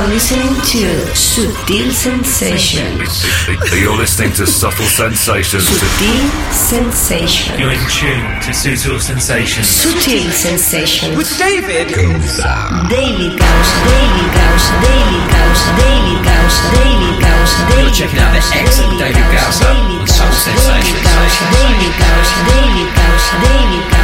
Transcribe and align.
are 0.00 0.08
listening 0.08 0.54
to 0.64 0.88
Sutil 1.12 1.92
Sensations. 1.92 3.20
You're 3.68 3.96
listening 3.96 4.32
to 4.32 4.46
Subtle 4.46 4.86
Sensations. 4.86 5.64
Sutil 5.68 6.24
Sensations. 6.52 7.60
You're 7.60 7.72
in 7.72 7.84
tune 7.92 8.24
to 8.40 8.50
Sutil 8.56 8.98
Sensations. 8.98 9.66
Sutil 9.68 10.30
Sensations. 10.32 11.16
With 11.16 11.28
David 11.36 11.88
Daily 11.92 12.16
Gausa, 12.16 12.88
Daily 12.88 13.28
Gausa, 13.36 13.76
Daily 13.84 14.26
Gausa, 14.32 14.72
Daily 14.80 15.20
Gausa, 15.28 15.68
Daily 15.76 17.12
Gausa, 17.20 17.60
Daily 17.68 17.84
You're 17.84 17.92
checking 17.92 18.20
out 18.20 18.32
the 18.32 18.42
excellent 18.56 18.98
David 18.98 19.26
Gausa 19.36 19.68
on 19.68 20.06
Soul 20.08 20.32
Sensations. 20.32 20.96
Daily 20.96 21.04
Gausa, 21.04 21.44
Daily 21.52 21.90
Gausa, 22.00 22.36
Daily 22.48 22.84
Gausa, 22.96 23.32
Daily 23.44 23.80
Gausa. 23.84 23.99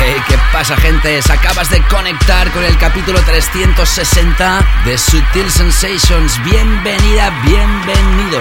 Hey, 0.00 0.22
¿qué 0.28 0.38
pasa, 0.52 0.76
gente? 0.76 1.20
Acabas 1.30 1.70
de 1.70 1.82
conectar 1.88 2.50
con 2.52 2.64
el 2.64 2.76
capítulo 2.78 3.20
360 3.22 4.66
de 4.84 4.96
Sutil 4.96 5.50
Sensations. 5.50 6.42
Bienvenida, 6.44 7.30
bienvenido. 7.44 8.40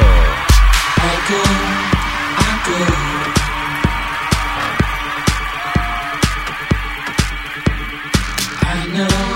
You're 8.97 9.26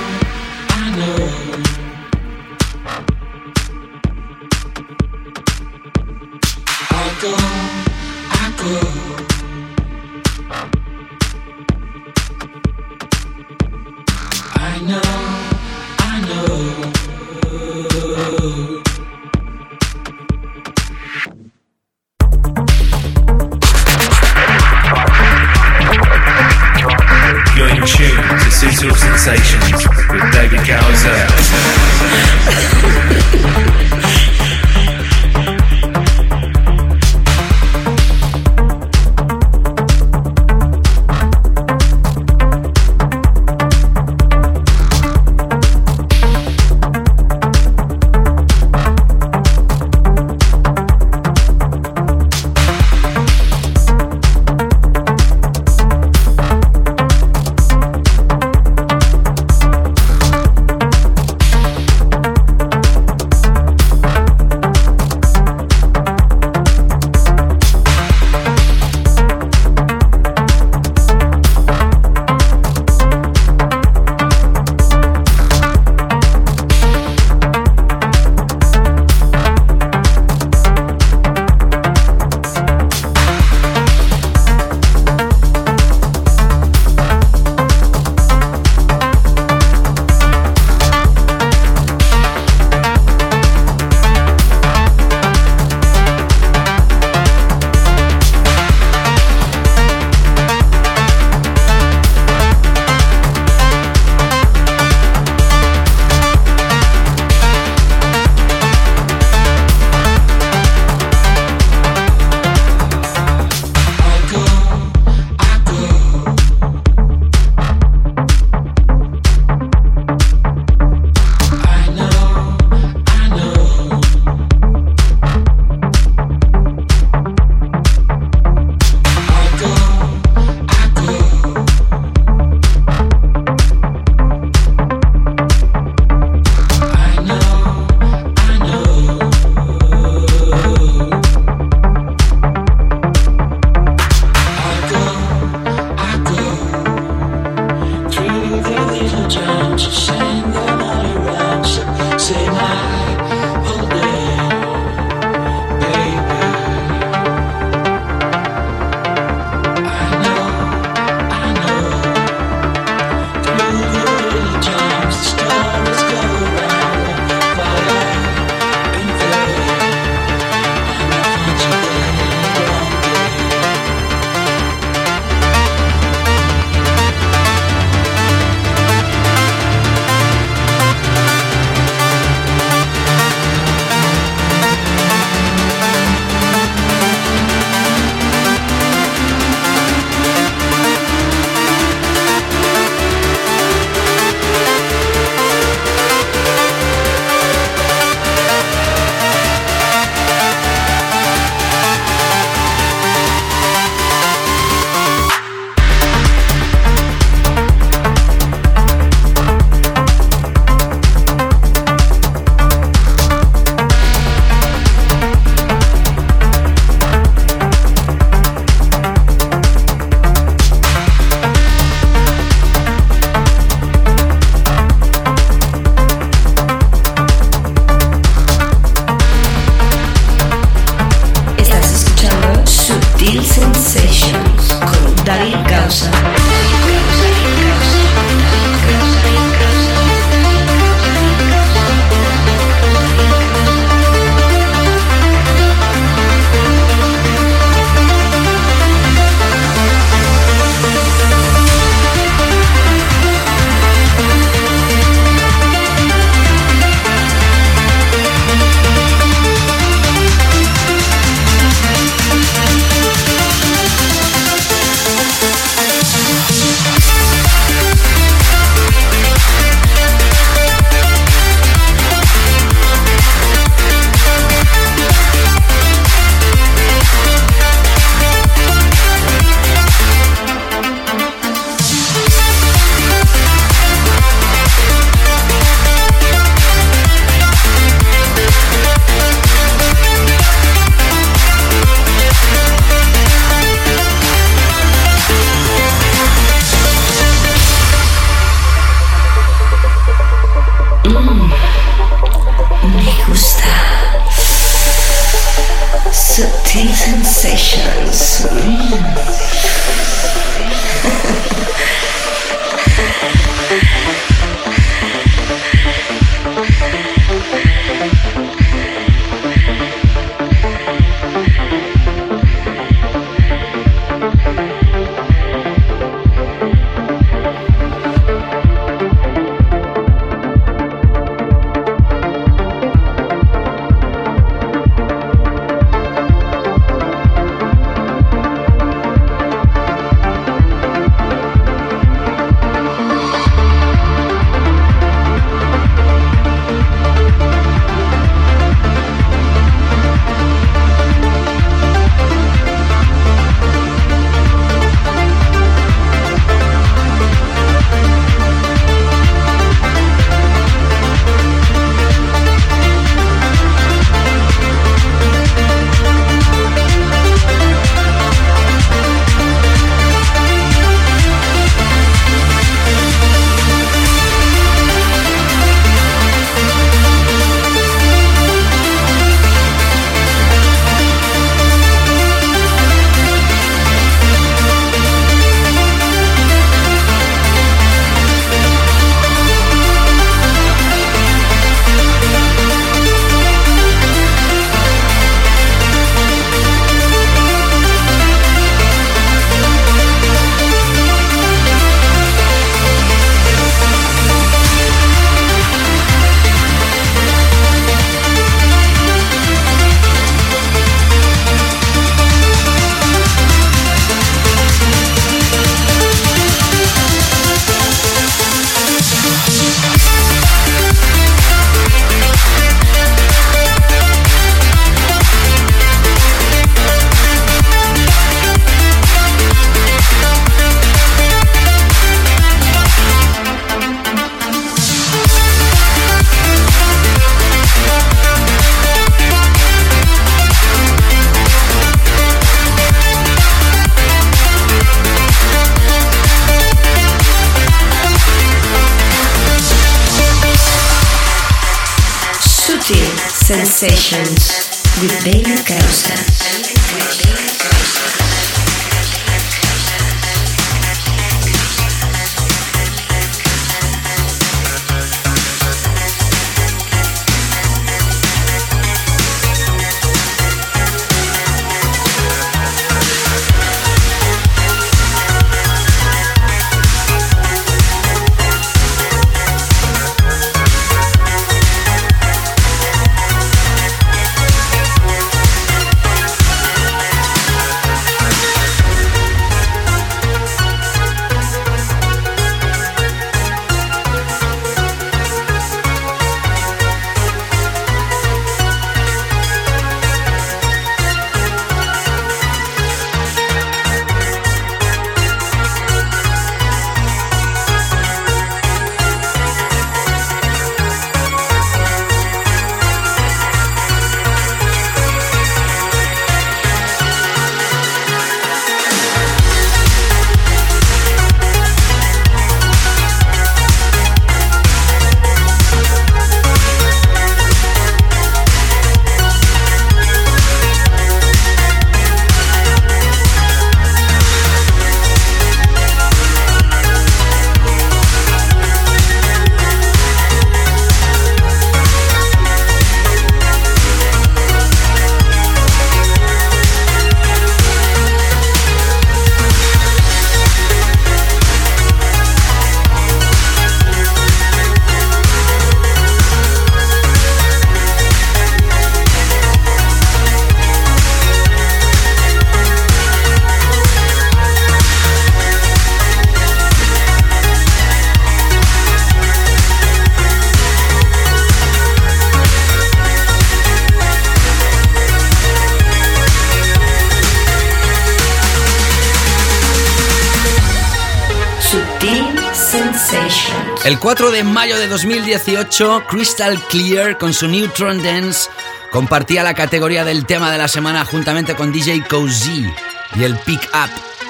El 583.91 583.99
4 583.99 584.31
de 584.31 584.45
mayo 584.45 584.79
de 584.79 584.87
2018, 584.87 586.05
Crystal 586.07 586.57
Clear 586.69 587.17
con 587.17 587.33
su 587.33 587.49
Neutron 587.49 588.01
Dance 588.01 588.49
compartía 588.89 589.43
la 589.43 589.53
categoría 589.53 590.05
del 590.05 590.25
tema 590.25 590.49
de 590.49 590.57
la 590.57 590.69
semana 590.69 591.03
juntamente 591.03 591.55
con 591.55 591.73
DJ 591.73 592.05
Cozy 592.07 592.73
y 593.15 593.23
el 593.23 593.37
Pick 593.39 593.69
Up. 593.73 593.89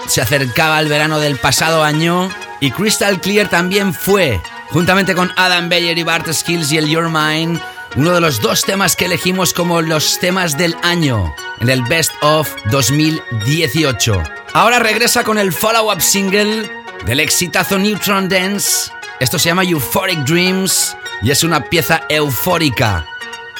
Se 0.10 0.20
acercaba 0.20 0.80
el 0.80 0.88
verano 0.88 1.20
del 1.20 1.38
pasado 1.38 1.84
año 1.84 2.32
y 2.60 2.72
Crystal 2.72 3.22
Clear 3.22 3.51
también 3.51 3.94
fue, 3.94 4.41
juntamente 4.70 5.13
con 5.13 5.32
Adam 5.36 5.70
Beyer 5.70 5.96
y 5.96 6.01
Bart 6.01 6.34
Skills 6.34 6.72
y 6.72 6.80
el 6.80 6.89
Your 6.89 7.12
Mind, 7.12 7.62
uno 7.96 8.13
de 8.13 8.22
los 8.22 8.41
dos 8.41 8.63
temas 8.63 8.96
que 8.96 9.06
elegimos 9.06 9.53
como 9.53 9.84
los 9.84 10.18
temas 10.18 10.58
del 10.58 10.75
año 10.82 11.36
en 11.60 11.70
el 11.70 11.84
Best 11.84 12.13
of 12.22 12.51
2018. 12.72 14.24
Ahora 14.53 14.80
regresa 14.80 15.24
con 15.24 15.38
el 15.38 15.53
follow-up 15.53 16.01
single 16.01 16.68
del 17.06 17.20
exitazo 17.20 17.77
Neutron 17.77 18.27
Dance. 18.27 18.91
Esto 19.22 19.38
se 19.38 19.50
llama 19.50 19.63
Euphoric 19.63 20.18
Dreams 20.22 20.98
y 21.22 21.30
es 21.30 21.44
una 21.44 21.63
pieza 21.66 22.01
eufórica. 22.10 23.06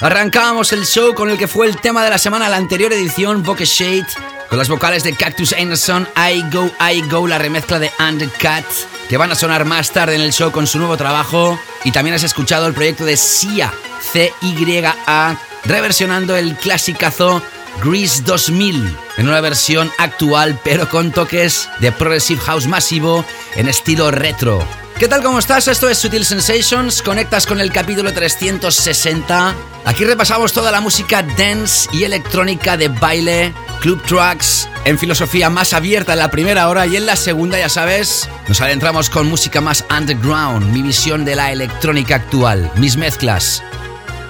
Arrancábamos 0.00 0.72
el 0.72 0.84
show 0.84 1.14
con 1.14 1.30
el 1.30 1.38
que 1.38 1.46
fue 1.46 1.68
el 1.68 1.76
tema 1.76 2.02
de 2.02 2.10
la 2.10 2.18
semana, 2.18 2.48
la 2.48 2.56
anterior 2.56 2.92
edición, 2.92 3.44
Vogue 3.44 3.64
Shade, 3.64 4.08
con 4.48 4.58
las 4.58 4.68
vocales 4.68 5.04
de 5.04 5.14
Cactus 5.14 5.52
Anderson, 5.52 6.08
I 6.16 6.42
Go, 6.50 6.68
I 6.80 7.02
Go, 7.02 7.28
la 7.28 7.38
remezcla 7.38 7.78
de 7.78 7.92
Undercut, 8.00 8.66
que 9.08 9.16
van 9.16 9.30
a 9.30 9.36
sonar 9.36 9.64
más 9.64 9.92
tarde 9.92 10.16
en 10.16 10.22
el 10.22 10.32
show 10.32 10.50
con 10.50 10.66
su 10.66 10.80
nuevo 10.80 10.96
trabajo. 10.96 11.56
Y 11.84 11.92
también 11.92 12.16
has 12.16 12.24
escuchado 12.24 12.66
el 12.66 12.74
proyecto 12.74 13.04
de 13.04 13.16
Sia, 13.16 13.72
C-Y-A, 14.00 15.36
reversionando 15.64 16.36
el 16.36 16.56
clasicazo 16.56 17.40
Grease 17.84 18.24
2000 18.24 18.96
en 19.16 19.28
una 19.28 19.40
versión 19.40 19.92
actual 19.96 20.58
pero 20.64 20.88
con 20.88 21.12
toques 21.12 21.68
de 21.78 21.92
Progressive 21.92 22.40
House 22.40 22.66
masivo 22.66 23.24
en 23.54 23.68
estilo 23.68 24.10
retro. 24.10 24.81
¿Qué 24.98 25.08
tal? 25.08 25.22
¿Cómo 25.22 25.38
estás? 25.40 25.66
Esto 25.66 25.88
es 25.88 25.98
Sutil 25.98 26.24
Sensations. 26.24 27.02
Conectas 27.02 27.46
con 27.46 27.60
el 27.60 27.72
capítulo 27.72 28.12
360. 28.12 29.54
Aquí 29.84 30.04
repasamos 30.04 30.52
toda 30.52 30.70
la 30.70 30.80
música 30.80 31.24
dance 31.36 31.88
y 31.92 32.04
electrónica 32.04 32.76
de 32.76 32.86
baile, 32.88 33.52
club 33.80 34.00
tracks, 34.04 34.68
en 34.84 34.98
filosofía 34.98 35.50
más 35.50 35.72
abierta 35.72 36.12
en 36.12 36.20
la 36.20 36.30
primera 36.30 36.68
hora 36.68 36.86
y 36.86 36.96
en 36.96 37.06
la 37.06 37.16
segunda, 37.16 37.58
ya 37.58 37.68
sabes, 37.68 38.28
nos 38.46 38.60
adentramos 38.60 39.10
con 39.10 39.28
música 39.28 39.60
más 39.60 39.84
underground, 39.90 40.72
mi 40.72 40.82
visión 40.82 41.24
de 41.24 41.34
la 41.34 41.50
electrónica 41.50 42.14
actual, 42.14 42.70
mis 42.76 42.96
mezclas. 42.96 43.60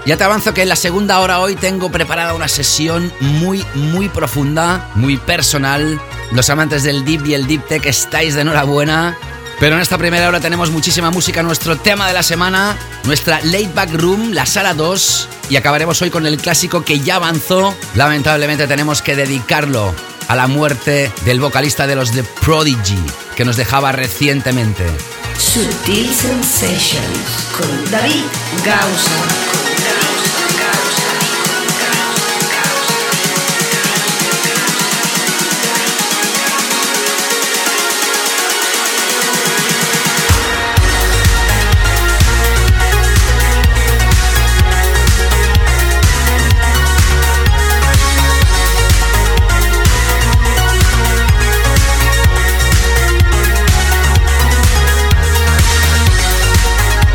Ya 0.07 0.17
te 0.17 0.25
avanzo 0.25 0.55
que 0.55 0.63
en 0.63 0.69
la 0.69 0.77
segunda 0.77 1.21
hora 1.21 1.39
hoy 1.39 1.55
tengo 1.55 1.93
preparada 1.93 2.35
una 2.35 2.49
sesión 2.49 3.13
muy, 3.21 3.65
muy 3.75 4.09
profunda, 4.09 4.89
muy 4.95 5.19
personal. 5.19 6.01
Los 6.33 6.49
amantes 6.51 6.83
del 6.83 7.05
deep 7.05 7.27
y 7.27 7.35
el 7.35 7.47
deep 7.47 7.67
tech 7.69 7.85
estáis 7.87 8.35
de 8.35 8.41
enhorabuena. 8.41 9.17
Pero 9.63 9.77
en 9.77 9.81
esta 9.81 9.97
primera 9.97 10.27
hora 10.27 10.41
tenemos 10.41 10.73
muchísima 10.73 11.13
música, 11.13 11.41
nuestro 11.45 11.79
tema 11.79 12.09
de 12.09 12.15
la 12.15 12.25
semana, 12.25 12.77
nuestra 13.05 13.41
late 13.45 13.71
back 13.73 13.93
room, 13.93 14.33
la 14.33 14.45
sala 14.45 14.75
2, 14.75 15.29
y 15.51 15.55
acabaremos 15.55 16.03
hoy 16.03 16.11
con 16.11 16.27
el 16.27 16.37
clásico 16.39 16.85
que 16.85 16.99
ya 16.99 17.15
avanzó. 17.15 17.73
Lamentablemente 17.95 18.67
tenemos 18.67 19.03
que 19.03 19.15
dedicarlo 19.15 19.95
a 20.27 20.35
la 20.35 20.49
muerte 20.49 21.13
del 21.25 21.39
vocalista 21.39 21.87
de 21.87 21.95
los 21.95 22.11
The 22.11 22.25
Prodigy, 22.25 22.99
que 23.37 23.45
nos 23.45 23.57
dejaba 23.57 23.93
recientemente. 23.93 24.85
Sutil 25.39 26.13
Sensations 26.13 27.47
con 27.57 27.91
David 27.93 28.25
Gausa. 28.65 29.92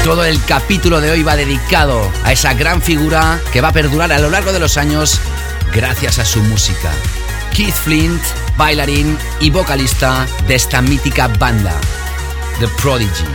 Todo 0.07 0.23
el 0.23 0.41
capítulo 0.45 1.01
de 1.01 1.11
hoy 1.11 1.21
va 1.21 1.35
dedicado 1.35 2.09
a 2.23 2.31
esa 2.31 2.53
gran 2.53 2.81
figura 2.81 3.41
que 3.51 3.59
va 3.59 3.67
a 3.67 3.73
perdurar 3.73 4.09
a 4.13 4.19
lo 4.19 4.29
largo 4.29 4.53
de 4.53 4.59
los 4.59 4.77
años 4.77 5.19
gracias 5.73 6.17
a 6.17 6.23
su 6.23 6.39
música. 6.43 6.93
Keith 7.53 7.75
Flint, 7.75 8.21
bailarín 8.55 9.17
y 9.41 9.49
vocalista 9.49 10.25
de 10.47 10.55
esta 10.55 10.81
mítica 10.81 11.27
banda, 11.27 11.75
The 12.61 12.69
Prodigy. 12.81 13.25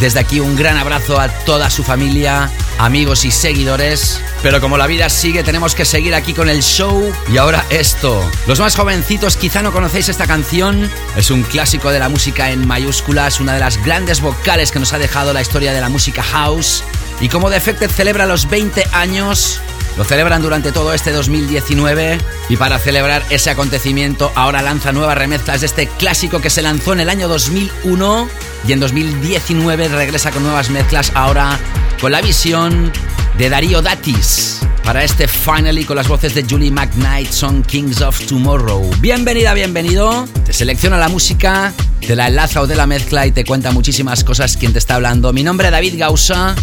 Desde 0.00 0.20
aquí 0.20 0.38
un 0.38 0.54
gran 0.54 0.76
abrazo 0.76 1.18
a 1.18 1.28
toda 1.28 1.70
su 1.70 1.82
familia, 1.82 2.52
amigos 2.78 3.24
y 3.24 3.32
seguidores. 3.32 4.20
Pero 4.46 4.60
como 4.60 4.78
la 4.78 4.86
vida 4.86 5.10
sigue, 5.10 5.42
tenemos 5.42 5.74
que 5.74 5.84
seguir 5.84 6.14
aquí 6.14 6.32
con 6.32 6.48
el 6.48 6.62
show. 6.62 7.12
Y 7.32 7.36
ahora 7.36 7.64
esto. 7.68 8.30
Los 8.46 8.60
más 8.60 8.76
jovencitos 8.76 9.36
quizá 9.36 9.60
no 9.60 9.72
conocéis 9.72 10.08
esta 10.08 10.28
canción. 10.28 10.88
Es 11.16 11.32
un 11.32 11.42
clásico 11.42 11.90
de 11.90 11.98
la 11.98 12.08
música 12.08 12.52
en 12.52 12.64
mayúsculas, 12.64 13.40
una 13.40 13.54
de 13.54 13.58
las 13.58 13.84
grandes 13.84 14.20
vocales 14.20 14.70
que 14.70 14.78
nos 14.78 14.92
ha 14.92 14.98
dejado 14.98 15.32
la 15.32 15.42
historia 15.42 15.72
de 15.72 15.80
la 15.80 15.88
música 15.88 16.22
house. 16.22 16.84
Y 17.20 17.28
como 17.28 17.50
Defected 17.50 17.90
celebra 17.90 18.24
los 18.24 18.48
20 18.48 18.86
años, 18.92 19.60
lo 19.96 20.04
celebran 20.04 20.42
durante 20.42 20.70
todo 20.70 20.94
este 20.94 21.10
2019 21.10 22.18
y 22.48 22.56
para 22.56 22.78
celebrar 22.78 23.24
ese 23.30 23.50
acontecimiento 23.50 24.30
ahora 24.36 24.62
lanza 24.62 24.92
nuevas 24.92 25.18
remezclas 25.18 25.62
de 25.62 25.66
este 25.66 25.88
clásico 25.88 26.40
que 26.40 26.50
se 26.50 26.62
lanzó 26.62 26.92
en 26.92 27.00
el 27.00 27.10
año 27.10 27.26
2001 27.26 28.28
y 28.68 28.72
en 28.72 28.78
2019 28.78 29.88
regresa 29.88 30.30
con 30.30 30.44
nuevas 30.44 30.70
mezclas 30.70 31.10
ahora 31.16 31.58
con 32.00 32.12
la 32.12 32.20
visión 32.20 32.92
de 33.38 33.48
Darío 33.50 33.82
Datis 33.82 34.60
para 34.84 35.04
este 35.04 35.28
Finally 35.28 35.84
con 35.84 35.96
las 35.96 36.08
voces 36.08 36.34
de 36.34 36.44
Julie 36.44 36.70
McKnight 36.70 37.30
son 37.30 37.62
Kings 37.62 38.00
of 38.00 38.18
Tomorrow. 38.26 38.88
Bienvenida, 39.00 39.52
bienvenido. 39.52 40.28
Te 40.44 40.52
selecciona 40.52 40.96
la 40.96 41.08
música, 41.08 41.74
te 42.00 42.14
la 42.14 42.28
enlaza 42.28 42.62
o 42.62 42.66
de 42.66 42.76
la 42.76 42.86
mezcla 42.86 43.26
y 43.26 43.32
te 43.32 43.44
cuenta 43.44 43.72
muchísimas 43.72 44.22
cosas 44.24 44.56
quien 44.56 44.72
te 44.72 44.78
está 44.78 44.94
hablando. 44.94 45.32
Mi 45.32 45.42
nombre 45.42 45.66
es 45.66 45.72
David 45.72 45.94
Gausa. 45.98 46.54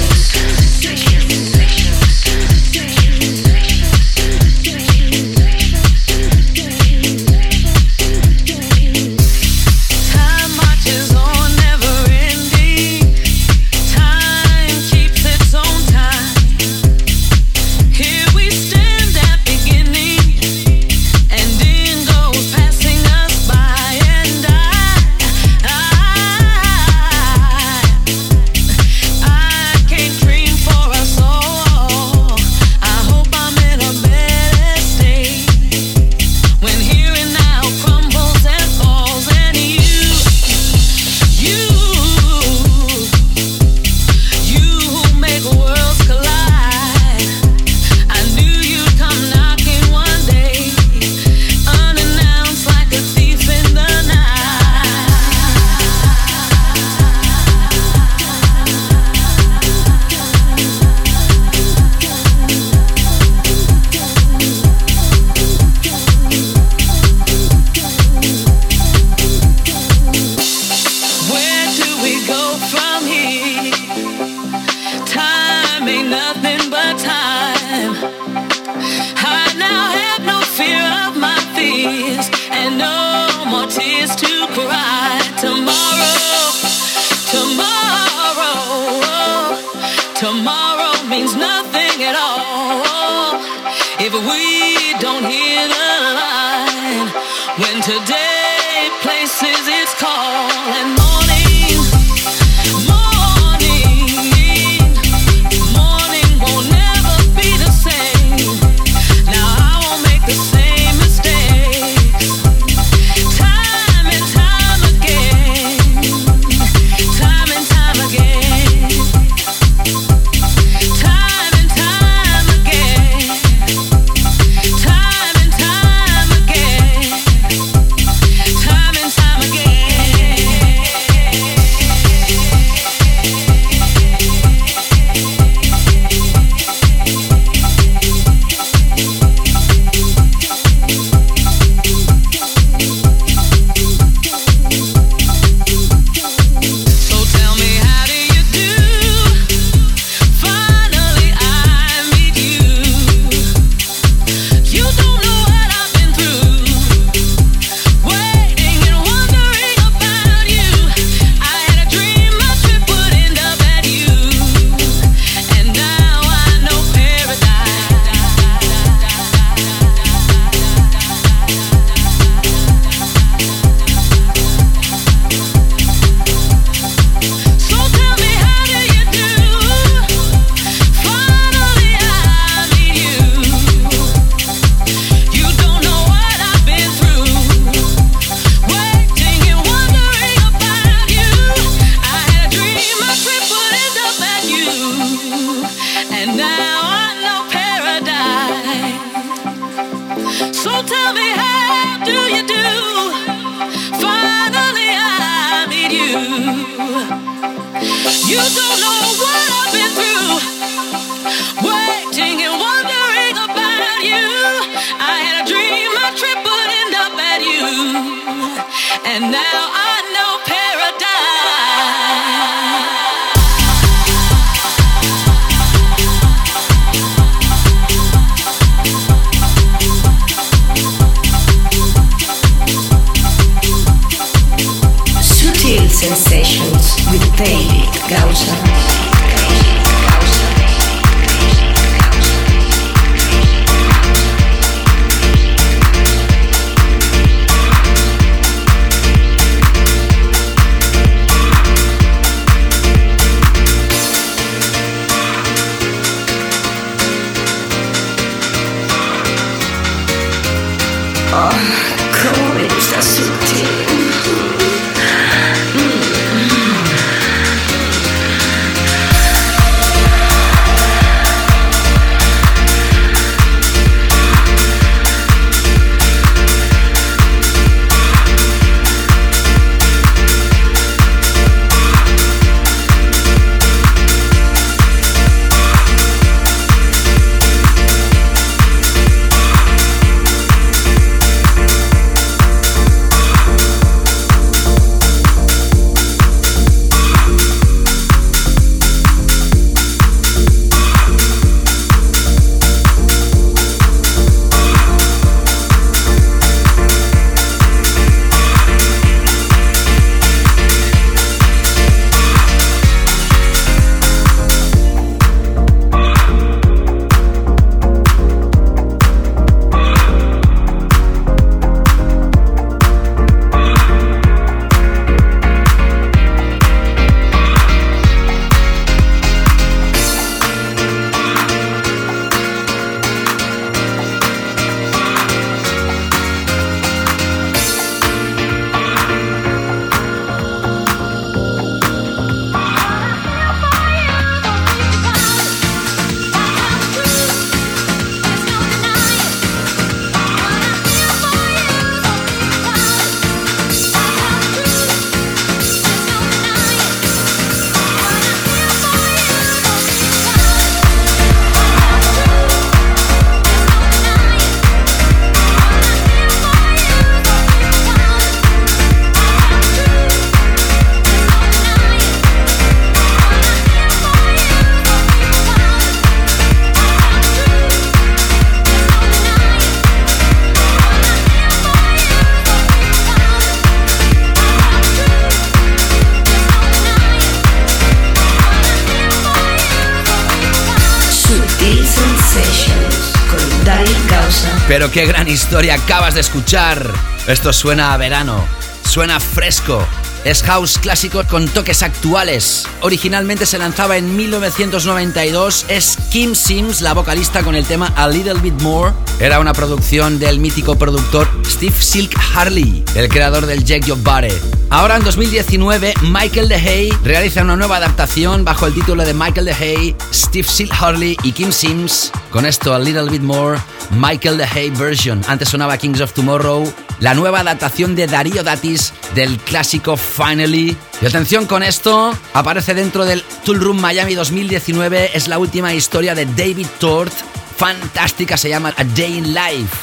qué 394.96 395.04
gran 395.04 395.28
historia 395.28 395.74
acabas 395.74 396.14
de 396.14 396.22
escuchar. 396.22 396.90
Esto 397.26 397.52
suena 397.52 397.92
a 397.92 397.98
verano, 397.98 398.42
suena 398.88 399.20
fresco, 399.20 399.86
es 400.26 400.42
house 400.42 400.78
clásico 400.78 401.22
con 401.30 401.46
toques 401.46 401.84
actuales. 401.84 402.66
Originalmente 402.80 403.46
se 403.46 403.58
lanzaba 403.58 403.96
en 403.96 404.16
1992. 404.16 405.66
Es 405.68 405.98
Kim 406.10 406.34
Sims, 406.34 406.80
la 406.80 406.94
vocalista 406.94 407.44
con 407.44 407.54
el 407.54 407.64
tema 407.64 407.92
A 407.94 408.08
Little 408.08 408.40
Bit 408.40 408.60
More. 408.62 408.92
Era 409.20 409.38
una 409.38 409.52
producción 409.52 410.18
del 410.18 410.40
mítico 410.40 410.76
productor 410.76 411.28
Steve 411.46 411.76
Silk 411.78 412.18
Harley, 412.34 412.82
el 412.96 413.08
creador 413.08 413.46
del 413.46 413.64
Jack 413.64 413.84
Your 413.84 413.98
Body. 413.98 414.34
Ahora 414.70 414.96
en 414.96 415.04
2019, 415.04 415.94
Michael 416.02 416.48
DeHay 416.48 416.90
realiza 417.04 417.42
una 417.42 417.54
nueva 417.54 417.76
adaptación 417.76 418.44
bajo 418.44 418.66
el 418.66 418.74
título 418.74 419.04
de 419.04 419.14
Michael 419.14 419.46
DeHay, 419.46 419.94
Steve 420.12 420.48
Silk 420.48 420.72
Harley 420.72 421.16
y 421.22 421.30
Kim 421.30 421.52
Sims. 421.52 422.10
Con 422.32 422.46
esto, 422.46 422.74
A 422.74 422.80
Little 422.80 423.08
Bit 423.10 423.22
More, 423.22 423.60
Michael 423.90 424.38
DeHay 424.38 424.70
version. 424.70 425.22
Antes 425.28 425.48
sonaba 425.48 425.78
Kings 425.78 426.00
of 426.00 426.12
Tomorrow, 426.12 426.72
la 427.00 427.14
nueva 427.14 427.40
adaptación 427.40 427.94
de 427.94 428.06
Darío 428.06 428.42
Datis 428.42 428.92
del 429.14 429.38
clásico 429.38 429.96
Finally. 429.96 430.76
Y 431.00 431.06
atención 431.06 431.46
con 431.46 431.62
esto, 431.62 432.16
aparece 432.34 432.74
dentro 432.74 433.04
del 433.04 433.22
Tool 433.44 433.60
Room 433.60 433.80
Miami 433.80 434.14
2019, 434.14 435.10
es 435.14 435.28
la 435.28 435.38
última 435.38 435.74
historia 435.74 436.14
de 436.14 436.26
David 436.26 436.66
Tort, 436.78 437.12
fantástica, 437.56 438.36
se 438.36 438.48
llama 438.48 438.74
A 438.76 438.84
Day 438.84 439.18
in 439.18 439.34
Life. 439.34 439.76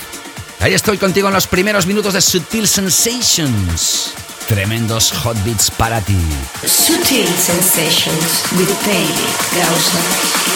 Ahí 0.59 0.73
estoy 0.73 0.97
contigo 0.97 1.27
en 1.27 1.33
los 1.33 1.47
primeros 1.47 1.85
minutos 1.85 2.13
de 2.13 2.21
Sutil 2.21 2.67
Sensations. 2.67 4.13
Tremendos 4.47 5.11
hot 5.11 5.37
para 5.77 5.99
ti. 6.01 6.17
Sutil 6.65 7.27
Sensations 7.27 8.43
with 8.57 8.69
David 8.85 10.52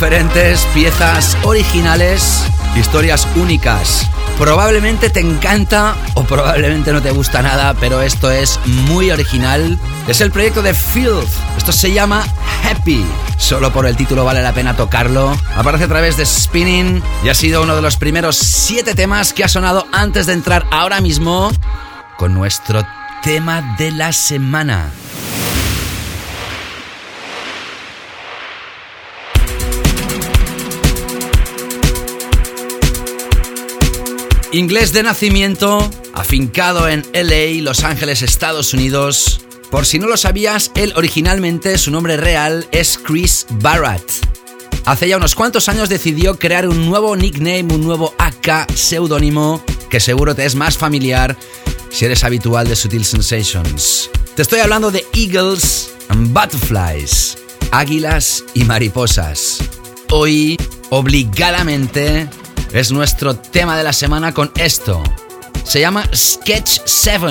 diferentes, 0.00 0.66
piezas 0.72 1.36
originales, 1.42 2.46
historias 2.74 3.28
únicas. 3.36 4.08
Probablemente 4.38 5.10
te 5.10 5.20
encanta 5.20 5.94
o 6.14 6.24
probablemente 6.24 6.90
no 6.94 7.02
te 7.02 7.10
gusta 7.10 7.42
nada, 7.42 7.74
pero 7.78 8.00
esto 8.00 8.30
es 8.30 8.58
muy 8.64 9.10
original. 9.10 9.78
Es 10.08 10.22
el 10.22 10.30
proyecto 10.30 10.62
de 10.62 10.72
Filth. 10.72 11.28
Esto 11.58 11.72
se 11.72 11.92
llama 11.92 12.24
Happy. 12.64 13.04
Solo 13.36 13.74
por 13.74 13.84
el 13.84 13.94
título 13.94 14.24
vale 14.24 14.40
la 14.40 14.54
pena 14.54 14.74
tocarlo. 14.74 15.36
Aparece 15.54 15.84
a 15.84 15.88
través 15.88 16.16
de 16.16 16.24
Spinning 16.24 17.02
y 17.22 17.28
ha 17.28 17.34
sido 17.34 17.62
uno 17.62 17.76
de 17.76 17.82
los 17.82 17.98
primeros 17.98 18.36
siete 18.36 18.94
temas 18.94 19.34
que 19.34 19.44
ha 19.44 19.48
sonado 19.48 19.86
antes 19.92 20.24
de 20.24 20.32
entrar 20.32 20.64
ahora 20.70 21.02
mismo 21.02 21.52
con 22.16 22.32
nuestro 22.32 22.86
tema 23.22 23.76
de 23.76 23.90
la 23.90 24.14
semana. 24.14 24.90
Inglés 34.52 34.92
de 34.92 35.04
nacimiento, 35.04 35.88
afincado 36.12 36.88
en 36.88 37.04
LA, 37.12 37.62
Los 37.62 37.84
Ángeles, 37.84 38.22
Estados 38.22 38.74
Unidos. 38.74 39.42
Por 39.70 39.86
si 39.86 40.00
no 40.00 40.08
lo 40.08 40.16
sabías, 40.16 40.72
él 40.74 40.92
originalmente 40.96 41.78
su 41.78 41.92
nombre 41.92 42.16
real 42.16 42.66
es 42.72 42.98
Chris 42.98 43.46
Barrett. 43.48 44.02
Hace 44.86 45.08
ya 45.08 45.18
unos 45.18 45.36
cuantos 45.36 45.68
años 45.68 45.88
decidió 45.88 46.36
crear 46.36 46.66
un 46.66 46.84
nuevo 46.84 47.14
nickname, 47.14 47.72
un 47.72 47.84
nuevo 47.84 48.12
AK 48.18 48.72
seudónimo 48.74 49.62
que 49.88 50.00
seguro 50.00 50.34
te 50.34 50.44
es 50.44 50.56
más 50.56 50.76
familiar 50.76 51.36
si 51.90 52.06
eres 52.06 52.24
habitual 52.24 52.66
de 52.66 52.74
Sutil 52.74 53.04
Sensations. 53.04 54.10
Te 54.34 54.42
estoy 54.42 54.58
hablando 54.58 54.90
de 54.90 55.06
Eagles 55.14 55.92
and 56.08 56.32
Butterflies, 56.32 57.38
águilas 57.70 58.42
y 58.54 58.64
mariposas. 58.64 59.58
Hoy, 60.10 60.56
obligadamente, 60.90 62.28
es 62.72 62.92
nuestro 62.92 63.34
tema 63.34 63.76
de 63.76 63.84
la 63.84 63.92
semana 63.92 64.32
con 64.32 64.50
esto. 64.56 65.02
Se 65.64 65.80
llama 65.80 66.04
Sketch 66.14 66.80
7 66.84 67.26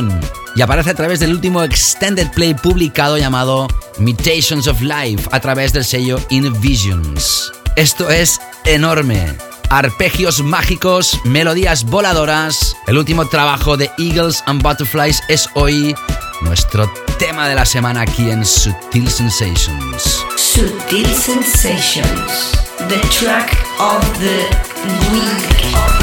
y 0.56 0.62
aparece 0.62 0.91
a 0.91 0.95
través 0.95 1.19
del 1.19 1.32
último 1.32 1.63
extended 1.63 2.30
play 2.32 2.54
publicado 2.54 3.17
llamado 3.17 3.67
Mutations 3.97 4.67
of 4.67 4.82
Life 4.82 5.28
a 5.32 5.39
través 5.39 5.73
del 5.73 5.86
sello 5.86 6.19
Invisions. 6.30 7.52
Esto 7.75 8.10
es 8.10 8.39
enorme. 8.65 9.36
Arpegios 9.69 10.41
mágicos, 10.41 11.19
melodías 11.25 11.84
voladoras. 11.84 12.75
El 12.88 12.97
último 12.97 13.28
trabajo 13.28 13.78
de 13.78 13.91
Eagles 13.97 14.43
and 14.47 14.62
Butterflies 14.62 15.21
es 15.28 15.47
hoy 15.54 15.95
nuestro 16.41 16.91
tema 17.17 17.47
de 17.47 17.56
la 17.56 17.65
semana 17.65 18.02
aquí 18.02 18.30
en 18.32 18.45
Sutil 18.45 19.10
Sensations. 19.10 20.25
Sutil 20.36 21.08
Sensations, 21.13 22.52
the 22.88 22.99
track 23.10 23.58
of 23.80 24.02
the 24.19 24.68
Weak. 24.86 25.99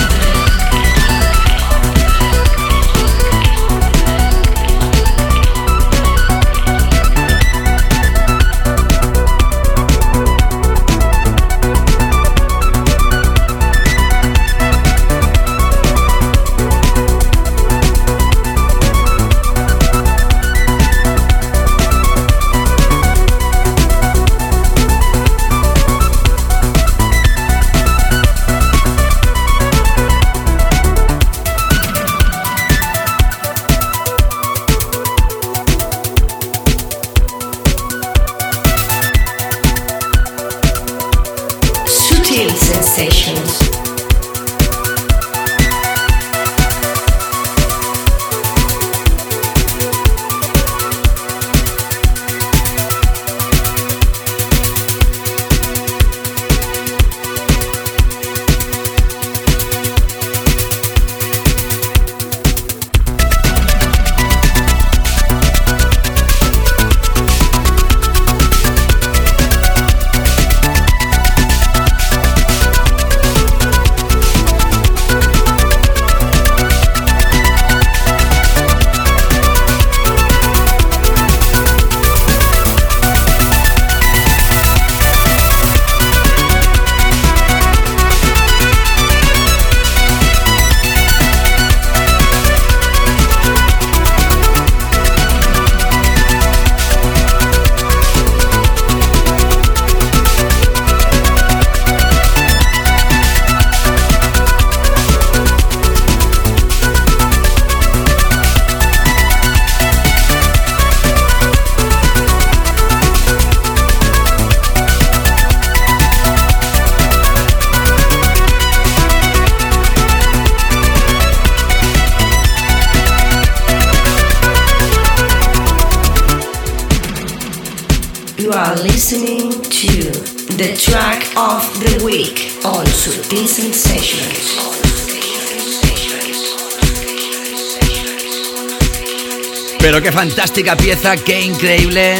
Fantástica 140.16 140.74
pieza, 140.78 141.14
qué 141.14 141.42
increíble. 141.42 142.16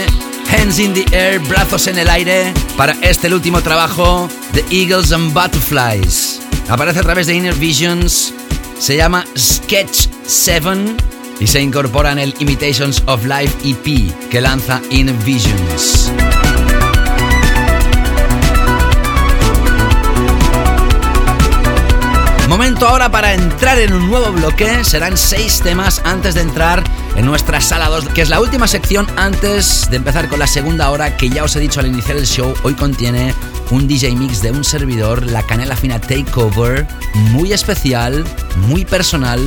Hands 0.51 0.79
in 0.79 0.93
the 0.93 1.07
air, 1.17 1.39
brazos 1.39 1.87
en 1.87 1.97
el 1.97 2.11
aire, 2.11 2.53
para 2.77 2.95
este 3.01 3.33
último 3.33 3.63
trabajo 3.63 4.29
de 4.53 4.63
Eagles 4.71 5.13
and 5.13 5.33
Butterflies. 5.33 6.43
Aparece 6.69 6.99
a 6.99 7.03
través 7.03 7.27
de 7.27 7.37
Inner 7.37 7.55
Visions, 7.55 8.35
se 8.79 8.99
llama 8.99 9.25
Sketch 9.35 10.09
7 10.27 10.95
y 11.41 11.47
se 11.47 11.63
incorpora 11.63 12.13
en 12.13 12.19
el 12.19 12.35
Imitations 12.39 13.03
of 13.07 13.25
Life 13.25 13.57
EP 13.65 14.13
que 14.29 14.43
lanza 14.43 14.83
Inner 14.91 15.17
Visions. 15.25 16.13
Momento 22.57 22.89
ahora 22.89 23.11
para 23.11 23.35
entrar 23.35 23.79
en 23.79 23.93
un 23.93 24.09
nuevo 24.09 24.33
bloque. 24.33 24.85
Serán 24.85 25.17
seis 25.17 25.61
temas 25.61 26.01
antes 26.05 26.35
de 26.35 26.43
entrar 26.43 26.83
en 27.17 27.27
nuestra 27.27 27.61
sala 27.61 27.89
2, 27.89 28.09
que 28.11 28.23
es 28.23 28.29
la 28.29 28.41
última 28.41 28.69
sección 28.69 29.07
antes 29.17 29.89
de 29.91 29.97
empezar 29.97 30.29
con 30.29 30.39
la 30.39 30.47
segunda 30.47 30.91
hora, 30.91 31.17
que 31.17 31.29
ya 31.29 31.45
os 31.45 31.57
he 31.57 31.61
dicho 31.61 31.81
al 31.81 31.87
iniciar 31.87 32.17
el 32.17 32.27
show, 32.27 32.55
hoy 32.63 32.75
contiene 32.75 33.35
un 33.71 33.89
DJ 33.89 34.15
mix 34.15 34.43
de 34.43 34.53
un 34.53 34.65
servidor, 34.65 35.25
la 35.25 35.43
Canela 35.43 35.77
Fina 35.77 36.01
Takeover, 36.01 36.87
muy 37.33 37.53
especial, 37.53 38.25
muy 38.69 38.85
personal, 38.85 39.41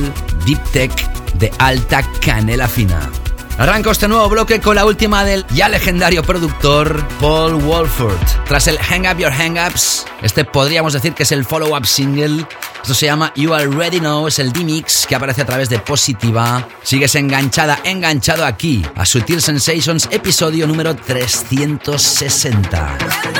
deep 0.44 0.62
tech 0.72 0.92
de 1.34 1.52
alta 1.58 2.02
canela 2.20 2.68
fina. 2.68 3.10
Arranco 3.58 3.90
este 3.90 4.08
nuevo 4.08 4.28
bloque 4.28 4.58
con 4.60 4.76
la 4.76 4.86
última 4.86 5.22
del 5.22 5.44
ya 5.50 5.68
legendario 5.68 6.22
productor 6.22 7.06
Paul 7.20 7.56
Wolford. 7.56 8.16
Tras 8.46 8.66
el 8.68 8.78
Hang 8.78 9.06
Up 9.06 9.18
Your 9.18 9.32
Hang 9.32 9.58
Ups, 9.58 10.06
este 10.22 10.44
podríamos 10.46 10.94
decir 10.94 11.12
que 11.12 11.24
es 11.24 11.32
el 11.32 11.44
follow-up 11.44 11.86
single. 11.86 12.46
Esto 12.82 12.94
se 12.94 13.06
llama 13.06 13.32
You 13.36 13.54
Already 13.54 14.00
Know, 14.00 14.26
es 14.26 14.38
el 14.38 14.52
D-Mix 14.52 15.06
que 15.06 15.14
aparece 15.14 15.42
a 15.42 15.46
través 15.46 15.68
de 15.68 15.78
Positiva. 15.78 16.66
Sigues 16.82 17.14
enganchada, 17.14 17.80
enganchado 17.84 18.44
aquí 18.44 18.84
a 18.96 19.04
Sutil 19.04 19.42
Sensations, 19.42 20.08
episodio 20.10 20.66
número 20.66 20.96
360. 20.96 23.39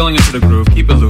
Filling 0.00 0.14
into 0.14 0.32
the 0.32 0.40
groove. 0.40 0.66
Keep 0.68 0.88
it 0.88 0.94
looped, 0.94 1.09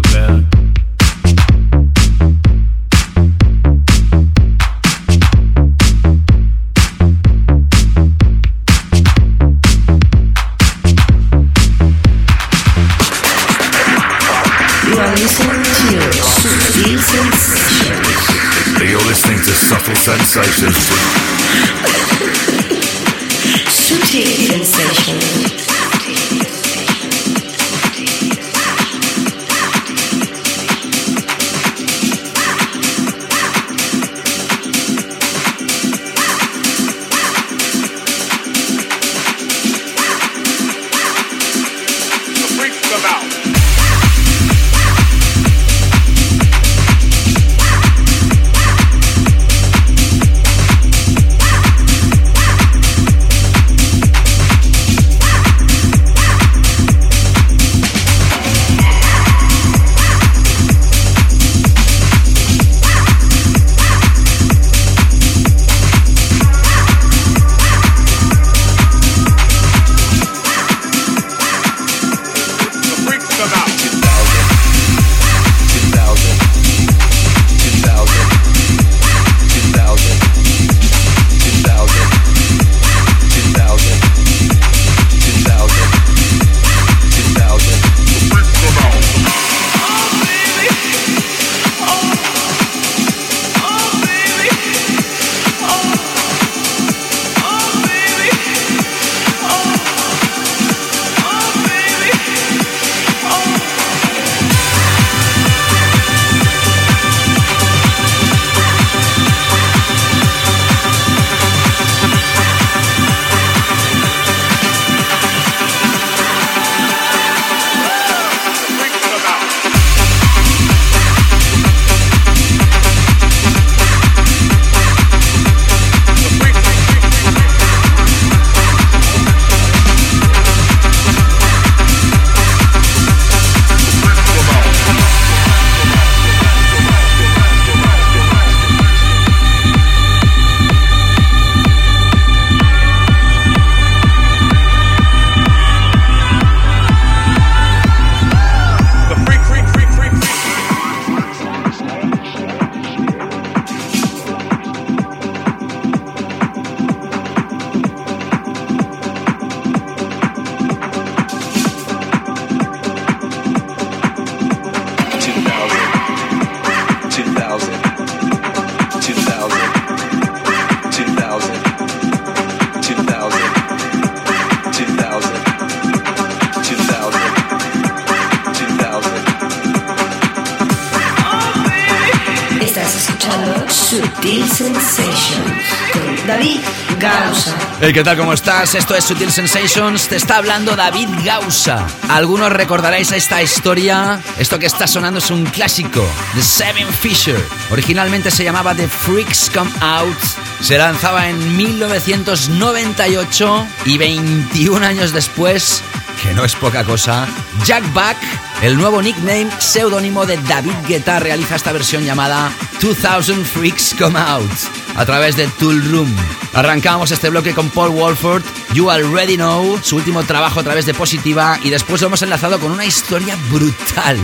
Hey, 187.91 187.95
¿qué 187.95 188.05
tal? 188.05 188.16
¿Cómo 188.16 188.32
estás? 188.32 188.76
Esto 188.76 188.95
es 188.95 189.03
Sutil 189.03 189.32
Sensations. 189.32 190.07
Te 190.07 190.14
está 190.14 190.36
hablando 190.36 190.76
David 190.76 191.09
Gausa. 191.24 191.84
Algunos 192.09 192.53
recordaréis 192.53 193.11
esta 193.11 193.43
historia. 193.43 194.20
Esto 194.38 194.61
que 194.61 194.66
está 194.66 194.86
sonando 194.86 195.18
es 195.18 195.28
un 195.32 195.45
clásico, 195.45 196.07
The 196.36 196.43
Seven 196.43 196.86
Fisher. 196.86 197.45
Originalmente 197.72 198.30
se 198.30 198.45
llamaba 198.45 198.76
The 198.76 198.86
Freaks 198.86 199.51
Come 199.53 199.72
Out. 199.80 200.16
Se 200.61 200.78
lanzaba 200.78 201.30
en 201.30 201.57
1998 201.57 203.66
y 203.86 203.99
21 203.99 204.86
años 204.86 205.12
después 205.12 205.82
que 206.22 206.32
no 206.32 206.45
es 206.45 206.55
poca 206.55 206.84
cosa, 206.84 207.26
Jack 207.64 207.93
Back, 207.93 208.18
el 208.62 208.76
nuevo 208.76 209.03
nickname 209.03 209.49
seudónimo 209.59 210.26
de 210.26 210.36
David 210.36 210.76
Guetta, 210.86 211.18
realiza 211.18 211.57
esta 211.57 211.72
versión 211.72 212.05
llamada 212.05 212.53
2000 212.80 213.45
Freaks 213.45 213.97
Come 213.99 214.20
Out 214.20 214.53
a 214.95 215.05
través 215.05 215.34
de 215.36 215.49
Tool 215.49 215.82
Room. 215.91 216.14
Arrancamos 216.53 217.11
este 217.11 217.31
bloque 217.31 217.55
con 217.55 217.71
Paul 217.71 217.91
Walford, 217.91 218.43
You 218.75 218.91
Already 218.91 219.37
Know, 219.37 219.79
su 219.83 219.97
último 219.97 220.25
trabajo 220.25 220.61
a 220.61 220.63
través 220.63 220.85
de 220.87 220.95
Positiva, 220.95 221.59
y 221.63 221.71
después 221.71 222.01
lo 222.01 222.09
hemos 222.09 222.23
enlazado 222.23 222.59
con 222.59 222.73
una 222.73 222.85
historia 222.85 223.37
brutal. 223.51 224.19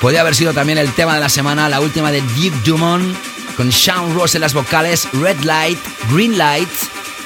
Podría 0.00 0.20
haber 0.20 0.34
sido 0.34 0.52
también 0.52 0.78
el 0.78 0.92
tema 0.92 1.14
de 1.14 1.20
la 1.20 1.28
semana, 1.28 1.68
la 1.68 1.80
última 1.80 2.12
de 2.12 2.20
Duke 2.20 2.56
Dumont, 2.64 3.16
con 3.56 3.72
Sean 3.72 4.14
Ross 4.14 4.34
en 4.34 4.42
las 4.42 4.54
vocales, 4.54 5.08
Red 5.12 5.40
Light, 5.42 5.78
Green 6.10 6.38
Light, 6.38 6.68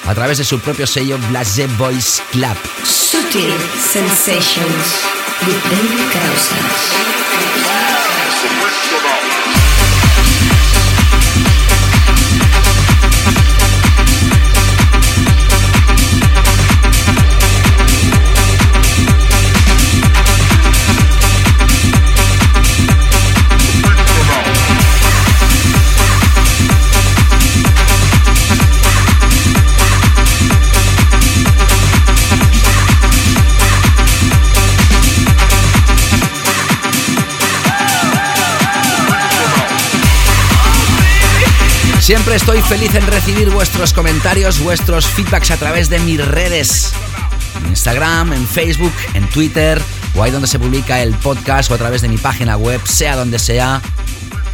a 0.06 0.14
través 0.14 0.38
de 0.38 0.44
su 0.44 0.58
propio 0.58 0.86
sello 0.86 1.18
Blase 1.28 1.66
Boys 1.76 2.22
Club. 2.32 2.56
Sutil 2.84 3.52
Sensations 3.78 5.04
with 5.46 5.62
David 5.70 6.10
Siempre 42.10 42.34
estoy 42.34 42.60
feliz 42.62 42.92
en 42.96 43.06
recibir 43.06 43.50
vuestros 43.50 43.92
comentarios, 43.92 44.58
vuestros 44.58 45.06
feedbacks 45.06 45.52
a 45.52 45.56
través 45.56 45.88
de 45.88 46.00
mis 46.00 46.18
redes. 46.26 46.92
En 47.62 47.68
Instagram, 47.68 48.32
en 48.32 48.48
Facebook, 48.48 48.92
en 49.14 49.30
Twitter, 49.30 49.80
o 50.16 50.22
ahí 50.24 50.32
donde 50.32 50.48
se 50.48 50.58
publica 50.58 51.00
el 51.04 51.14
podcast 51.14 51.70
o 51.70 51.74
a 51.74 51.78
través 51.78 52.02
de 52.02 52.08
mi 52.08 52.18
página 52.18 52.56
web, 52.56 52.80
sea 52.84 53.14
donde 53.14 53.38
sea. 53.38 53.80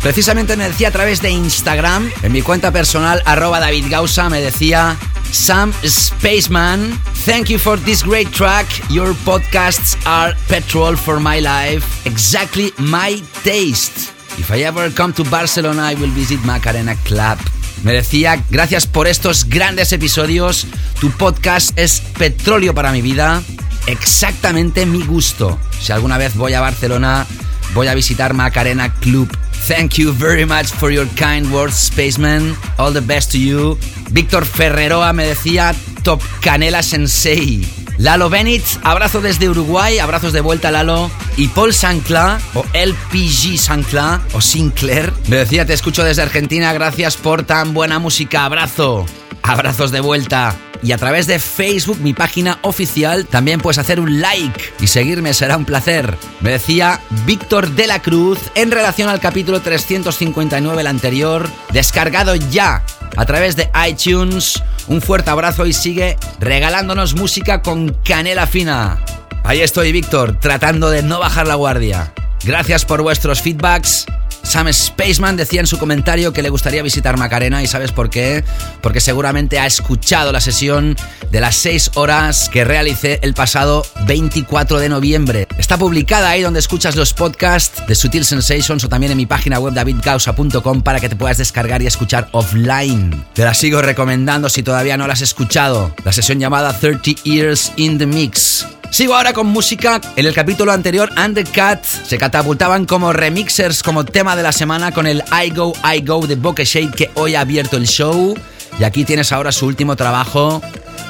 Precisamente 0.03 0.55
me 0.59 0.69
decía 0.69 0.89
a 0.89 0.91
través 0.91 1.23
de 1.23 1.31
Instagram, 1.31 2.13
en 2.23 2.31
mi 2.31 2.43
cuenta 2.43 2.73
personal, 2.73 3.23
arroba 3.25 3.59
David 3.59 3.87
Gausa, 3.89 4.29
me 4.29 4.43
decía 4.43 4.95
Sam 5.33 5.73
Spaceman, 5.83 7.01
thank 7.25 7.47
you 7.47 7.59
for 7.59 7.81
this 7.81 8.05
great 8.05 8.31
track. 8.33 8.67
Your 8.91 9.15
podcasts 9.25 9.97
are 10.05 10.37
petrol 10.49 10.95
for 10.95 11.19
my 11.19 11.41
life, 11.41 11.87
exactly 12.05 12.75
my 12.77 13.23
taste. 13.43 14.06
If 14.47 14.53
I 14.53 14.63
ever 14.63 14.93
come 14.95 15.13
to 15.15 15.25
Barcelona, 15.25 15.91
I 15.91 15.97
will 15.97 16.13
visit 16.13 16.39
Macarena 16.45 16.95
Club. 17.03 17.37
Me 17.83 17.93
decía, 17.93 18.41
gracias 18.49 18.87
por 18.87 19.09
estos 19.09 19.47
grandes 19.49 19.93
episodios. 19.93 20.69
Tu 21.01 21.11
podcast 21.11 21.77
es 21.77 22.01
petróleo 22.17 22.73
para 22.73 22.93
mi 22.93 23.03
vida. 23.03 23.43
Exactamente 23.89 24.87
mi 24.87 25.03
gusto. 25.03 25.59
Si 25.81 25.91
alguna 25.91 26.17
vez 26.17 26.37
voy 26.37 26.55
a 26.55 26.61
Barcelona, 26.61 27.27
voy 27.75 27.89
a 27.89 27.95
visitar 27.95 28.35
Macarena 28.35 28.95
Club. 28.95 29.29
Thank 29.67 29.95
you 29.95 30.13
very 30.13 30.47
much 30.47 30.67
for 30.67 30.93
your 30.93 31.09
kind 31.17 31.53
words, 31.53 31.75
Spaceman. 31.75 32.57
All 32.79 32.93
the 32.93 33.01
best 33.01 33.33
to 33.33 33.39
you. 33.39 33.77
Víctor 34.13 34.47
Ferreroa 34.47 35.13
me 35.13 35.27
decía, 35.27 35.75
Top 36.05 36.23
Canela 36.41 36.85
Sensei. 36.85 37.67
Lalo 37.99 38.31
Bennett, 38.31 38.63
abrazo 38.85 39.21
desde 39.21 39.49
Uruguay, 39.49 39.99
abrazos 39.99 40.33
de 40.33 40.41
vuelta 40.41 40.71
Lalo. 40.71 41.11
Y 41.39 41.49
Paul 41.49 41.75
Sancla, 41.75 42.41
o 42.55 42.65
LPG 42.73 43.59
Sancla, 43.59 44.23
o 44.33 44.41
Sinclair, 44.41 45.13
me 45.29 45.37
decía, 45.37 45.67
te 45.67 45.75
escucho 45.75 46.03
desde 46.03 46.23
Argentina, 46.23 46.73
gracias 46.73 47.19
por 47.19 47.43
tan 47.43 47.75
buena 47.75 47.99
música, 47.99 48.47
abrazo. 48.47 49.05
Abrazos 49.43 49.91
de 49.91 50.01
vuelta. 50.01 50.57
Y 50.83 50.93
a 50.93 50.99
través 50.99 51.27
de 51.27 51.39
Facebook, 51.39 51.99
mi 52.01 52.15
página 52.15 52.59
oficial, 52.63 53.27
también 53.27 53.61
puedes 53.61 53.77
hacer 53.77 54.01
un 54.01 54.21
like 54.21 54.61
y 54.81 54.87
seguirme, 54.87 55.35
será 55.35 55.59
un 55.59 55.67
placer. 55.67 56.17
Me 56.41 56.53
decía 56.53 57.01
Víctor 57.27 57.71
de 57.71 57.87
la 57.87 58.01
Cruz 58.01 58.39
en 58.55 58.71
relación 58.71 59.11
al 59.11 59.21
capítulo 59.21 59.61
359, 59.61 60.81
el 60.81 60.87
anterior, 60.87 61.51
descargado 61.71 62.35
ya 62.35 62.83
a 63.15 63.27
través 63.27 63.57
de 63.57 63.71
iTunes. 63.87 64.63
Un 64.87 65.03
fuerte 65.03 65.31
abrazo 65.31 65.67
y 65.67 65.75
sigue 65.75 66.17
regalándonos 66.41 67.15
música 67.15 67.61
con 67.61 67.95
canela 68.05 68.47
fina. 68.47 68.99
Ahí 69.47 69.61
estoy, 69.61 69.93
Víctor, 69.93 70.41
tratando 70.41 70.91
de 70.91 71.05
no 71.05 71.21
bajar 71.21 71.47
la 71.47 71.55
guardia. 71.55 72.13
Gracias 72.43 72.85
por 72.85 73.03
vuestros 73.03 73.41
feedbacks. 73.41 74.05
Sam 74.47 74.73
Spaceman 74.73 75.37
decía 75.37 75.61
en 75.61 75.67
su 75.67 75.77
comentario 75.77 76.33
que 76.33 76.41
le 76.41 76.51
gustaría 76.51 76.81
visitar 76.81 77.19
Macarena 77.19 77.65
y 77.65 77.67
sabes 77.67 77.91
por 77.91 78.11
qué? 78.11 78.45
Porque 78.81 79.01
seguramente 79.01 79.59
ha 79.59 79.67
escuchado 79.67 80.31
la 80.31 80.41
sesión 80.41 80.97
de 81.33 81.41
las 81.41 81.57
6 81.57 81.91
horas 81.95 82.49
que 82.49 82.65
realicé 82.65 83.19
el 83.23 83.35
pasado 83.35 83.85
24 84.07 84.79
de 84.79 84.89
noviembre. 84.89 85.49
Está 85.59 85.77
publicada 85.77 86.31
ahí 86.31 86.43
donde 86.43 86.61
escuchas 86.61 86.95
los 86.95 87.13
podcasts 87.13 87.85
de 87.89 87.97
Sutil 87.97 88.25
Sensations 88.25 88.85
o 88.85 88.89
también 88.89 89.11
en 89.11 89.19
mi 89.19 89.27
página 89.27 89.59
web 89.59 89.75
davidgausa.com 89.75 90.81
para 90.83 91.01
que 91.01 91.09
te 91.09 91.17
puedas 91.17 91.39
descargar 91.39 91.83
y 91.83 91.89
escuchar 91.89 92.29
offline. 92.31 93.25
Te 93.35 93.45
la 93.45 93.53
sigo 93.53 93.83
recomendando 93.83 94.49
si 94.49 94.63
todavía 94.63 94.97
no 94.97 95.09
la 95.09 95.15
has 95.15 95.23
escuchado. 95.23 95.93
La 96.05 96.13
sesión 96.13 96.39
llamada 96.39 96.79
30 96.79 97.23
Years 97.25 97.73
in 97.77 97.99
the 97.99 98.07
Mix. 98.07 98.65
Sigo 98.91 99.15
ahora 99.15 99.33
con 99.33 99.47
música. 99.47 100.01
En 100.17 100.27
el 100.27 100.35
capítulo 100.35 100.73
anterior, 100.73 101.11
Undercut 101.23 101.83
se 101.83 102.19
catapultaban 102.19 102.87
como 102.87 103.13
remixers, 103.13 103.83
como 103.83 104.05
tema 104.05 104.36
de 104.37 104.43
la 104.43 104.53
semana 104.53 104.93
con 104.93 105.07
el 105.07 105.23
I 105.33 105.51
Go, 105.51 105.73
I 105.83 106.03
Go 106.03 106.27
de 106.27 106.37
Bokeh 106.37 106.65
Shade 106.65 106.93
que 106.93 107.11
hoy 107.15 107.35
ha 107.35 107.41
abierto 107.41 107.77
el 107.77 107.87
show. 107.87 108.37
Y 108.79 108.85
aquí 108.85 109.05
tienes 109.05 109.33
ahora 109.33 109.53
su 109.53 109.67
último 109.67 109.97
trabajo 109.97 110.63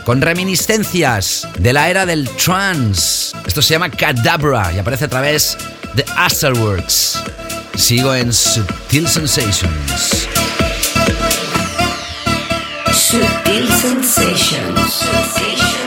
con 0.04 0.22
reminiscencias 0.22 1.48
de 1.58 1.72
la 1.72 1.90
era 1.90 2.06
del 2.06 2.28
trance. 2.30 3.36
Esto 3.46 3.60
se 3.60 3.74
llama 3.74 3.90
Cadabra 3.90 4.72
y 4.72 4.78
aparece 4.78 5.06
a 5.06 5.08
través 5.08 5.58
de 5.94 6.04
Astroworks. 6.16 7.22
Sigo 7.76 8.14
en 8.14 8.32
Sutil 8.32 9.08
Sensations. 9.08 10.28
Sutil 12.92 13.68
Sensations. 13.68 15.85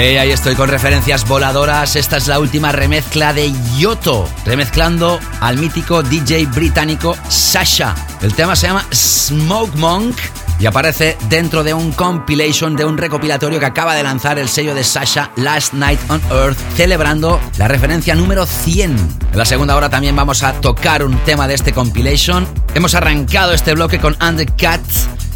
Ahí 0.00 0.30
estoy 0.30 0.54
con 0.54 0.70
referencias 0.70 1.28
voladoras. 1.28 1.94
Esta 1.94 2.16
es 2.16 2.26
la 2.26 2.38
última 2.38 2.72
remezcla 2.72 3.34
de 3.34 3.52
Yoto, 3.76 4.26
remezclando 4.46 5.20
al 5.40 5.58
mítico 5.58 6.02
DJ 6.02 6.46
británico 6.46 7.14
Sasha. 7.28 7.94
El 8.22 8.34
tema 8.34 8.56
se 8.56 8.66
llama 8.66 8.86
Smoke 8.94 9.76
Monk 9.76 10.16
y 10.58 10.64
aparece 10.64 11.18
dentro 11.28 11.62
de 11.62 11.74
un 11.74 11.92
compilation, 11.92 12.76
de 12.76 12.86
un 12.86 12.96
recopilatorio 12.96 13.60
que 13.60 13.66
acaba 13.66 13.94
de 13.94 14.02
lanzar 14.02 14.38
el 14.38 14.48
sello 14.48 14.74
de 14.74 14.84
Sasha 14.84 15.32
Last 15.36 15.74
Night 15.74 16.00
on 16.08 16.22
Earth, 16.30 16.58
celebrando 16.76 17.38
la 17.58 17.68
referencia 17.68 18.14
número 18.14 18.46
100. 18.46 18.96
En 19.32 19.38
la 19.38 19.44
segunda 19.44 19.76
hora 19.76 19.90
también 19.90 20.16
vamos 20.16 20.42
a 20.42 20.54
tocar 20.54 21.04
un 21.04 21.18
tema 21.24 21.46
de 21.46 21.54
este 21.54 21.74
compilation. 21.74 22.48
Hemos 22.74 22.94
arrancado 22.94 23.52
este 23.52 23.74
bloque 23.74 23.98
con 23.98 24.16
Undercut 24.26 24.80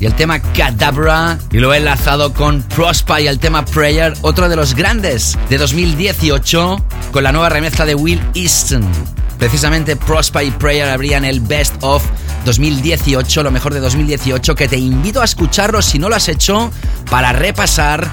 y 0.00 0.06
el 0.06 0.14
tema 0.14 0.40
Cadabra 0.40 1.38
y 1.50 1.58
lo 1.58 1.72
he 1.72 1.78
enlazado 1.78 2.32
con 2.32 2.62
Prospa 2.62 3.20
y 3.20 3.26
el 3.26 3.38
tema 3.38 3.64
Prayer, 3.64 4.14
otro 4.22 4.48
de 4.48 4.56
los 4.56 4.74
grandes 4.74 5.38
de 5.48 5.58
2018 5.58 6.84
con 7.12 7.24
la 7.24 7.32
nueva 7.32 7.48
remezcla 7.48 7.84
de 7.84 7.94
Will 7.94 8.20
Easton. 8.34 8.84
Precisamente 9.38 9.96
Prospa 9.96 10.42
y 10.42 10.50
Prayer 10.50 10.88
abrían 10.88 11.24
el 11.24 11.40
Best 11.40 11.74
of 11.80 12.04
2018, 12.44 13.42
lo 13.42 13.50
mejor 13.50 13.74
de 13.74 13.80
2018, 13.80 14.54
que 14.54 14.68
te 14.68 14.76
invito 14.76 15.20
a 15.20 15.24
escucharlo 15.24 15.82
si 15.82 15.98
no 15.98 16.08
lo 16.08 16.16
has 16.16 16.28
hecho 16.28 16.70
para 17.10 17.32
repasar 17.32 18.08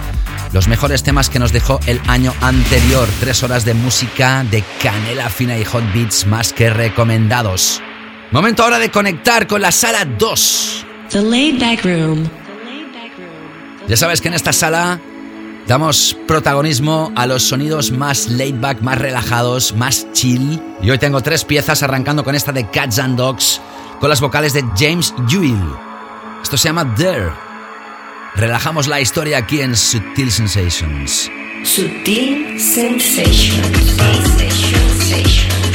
los 0.53 0.67
mejores 0.67 1.03
temas 1.03 1.29
que 1.29 1.39
nos 1.39 1.51
dejó 1.51 1.79
el 1.85 2.01
año 2.07 2.33
anterior. 2.41 3.07
Tres 3.19 3.43
horas 3.43 3.65
de 3.65 3.73
música 3.73 4.43
de 4.49 4.63
canela 4.81 5.29
fina 5.29 5.57
y 5.57 5.65
hot 5.65 5.83
beats 5.93 6.25
más 6.25 6.53
que 6.53 6.69
recomendados. 6.69 7.81
Momento 8.31 8.63
ahora 8.63 8.79
de 8.79 8.89
conectar 8.89 9.47
con 9.47 9.61
la 9.61 9.71
sala 9.71 10.05
2. 10.05 10.87
The 11.11 11.21
Laid 11.21 11.59
Back 11.59 11.83
Room. 11.83 12.29
Ya 13.87 13.97
sabes 13.97 14.21
que 14.21 14.29
en 14.29 14.33
esta 14.33 14.53
sala 14.53 15.01
damos 15.67 16.15
protagonismo 16.25 17.11
a 17.17 17.27
los 17.27 17.43
sonidos 17.43 17.91
más 17.91 18.29
laid 18.29 18.55
back, 18.61 18.81
más 18.81 18.97
relajados, 18.97 19.75
más 19.75 20.07
chill. 20.13 20.61
Y 20.81 20.89
hoy 20.89 20.97
tengo 20.97 21.19
tres 21.21 21.43
piezas 21.43 21.83
arrancando 21.83 22.23
con 22.23 22.33
esta 22.33 22.53
de 22.53 22.69
Cats 22.69 22.99
and 22.99 23.17
Dogs, 23.17 23.59
con 23.99 24.09
las 24.09 24.21
vocales 24.21 24.53
de 24.53 24.63
James 24.77 25.13
Ewell. 25.29 25.59
Esto 26.41 26.55
se 26.55 26.69
llama 26.69 26.95
There. 26.95 27.31
Relajamos 28.35 28.87
la 28.87 29.01
historia 29.01 29.39
aquí 29.39 29.59
en 29.59 29.75
Sutil 29.75 30.31
Sensations. 30.31 31.29
Sutil 31.63 32.57
Sensations. 32.57 33.97
Sensations. 34.37 35.70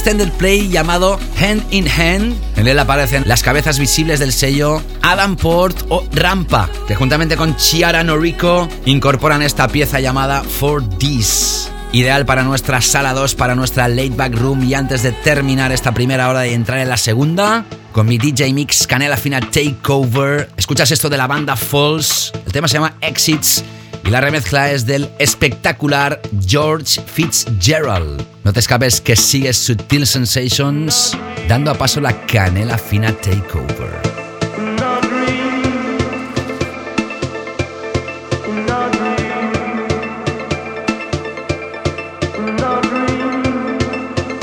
Extended 0.00 0.32
play 0.32 0.66
llamado 0.70 1.20
Hand 1.38 1.62
in 1.70 1.86
Hand. 1.86 2.34
En 2.56 2.66
él 2.66 2.78
aparecen 2.78 3.24
las 3.26 3.42
cabezas 3.42 3.78
visibles 3.78 4.18
del 4.18 4.32
sello 4.32 4.82
Adam 5.02 5.36
Port 5.36 5.76
o 5.90 6.06
Rampa, 6.10 6.70
que 6.88 6.94
juntamente 6.94 7.36
con 7.36 7.54
Chiara 7.56 8.02
Noriko 8.02 8.66
incorporan 8.86 9.42
esta 9.42 9.68
pieza 9.68 10.00
llamada 10.00 10.42
For 10.42 10.82
This. 10.96 11.70
Ideal 11.92 12.24
para 12.24 12.44
nuestra 12.44 12.80
sala 12.80 13.12
2, 13.12 13.34
para 13.34 13.54
nuestra 13.54 13.88
late 13.88 14.14
back 14.16 14.34
room 14.36 14.64
y 14.64 14.72
antes 14.72 15.02
de 15.02 15.12
terminar 15.12 15.70
esta 15.70 15.92
primera 15.92 16.30
hora 16.30 16.46
y 16.46 16.54
entrar 16.54 16.78
en 16.78 16.88
la 16.88 16.96
segunda, 16.96 17.66
con 17.92 18.06
mi 18.06 18.16
DJ 18.16 18.54
Mix 18.54 18.86
Canela 18.86 19.18
Fina 19.18 19.40
Takeover. 19.40 20.48
Escuchas 20.56 20.90
esto 20.92 21.10
de 21.10 21.18
la 21.18 21.26
banda 21.26 21.56
Falls. 21.56 22.32
El 22.46 22.52
tema 22.52 22.68
se 22.68 22.74
llama 22.74 22.94
Exits 23.02 23.62
y 24.06 24.08
la 24.08 24.22
remezcla 24.22 24.70
es 24.70 24.86
del 24.86 25.10
espectacular 25.18 26.22
George 26.46 27.02
Fitzgerald. 27.02 28.39
No 28.50 28.54
te 28.54 28.58
escapes 28.58 29.00
que 29.00 29.14
sigues 29.14 29.56
Sutil 29.56 30.08
Sensations 30.08 31.16
dando 31.46 31.70
a 31.70 31.74
paso 31.74 32.00
la 32.00 32.26
canela 32.26 32.76
fina 32.76 33.12
takeover. 33.12 34.02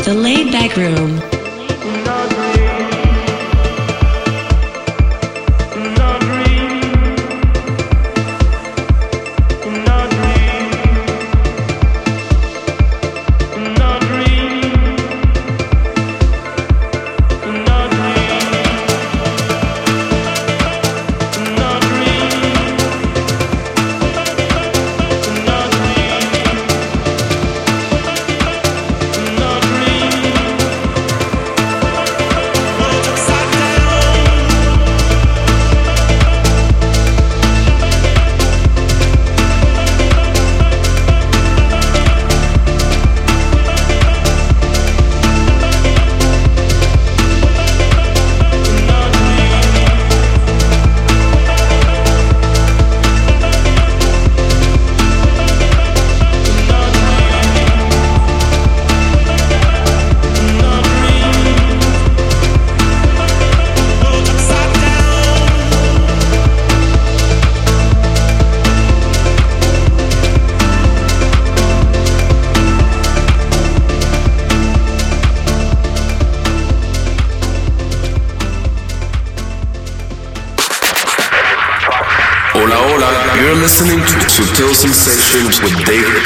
The 0.05 0.13
laid 0.13 0.53
back 0.53 0.77
room. 0.77 1.16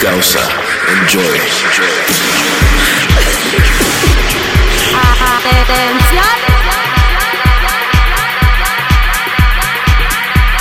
Gausa. 0.02 0.40
Enjoy. 0.88 1.22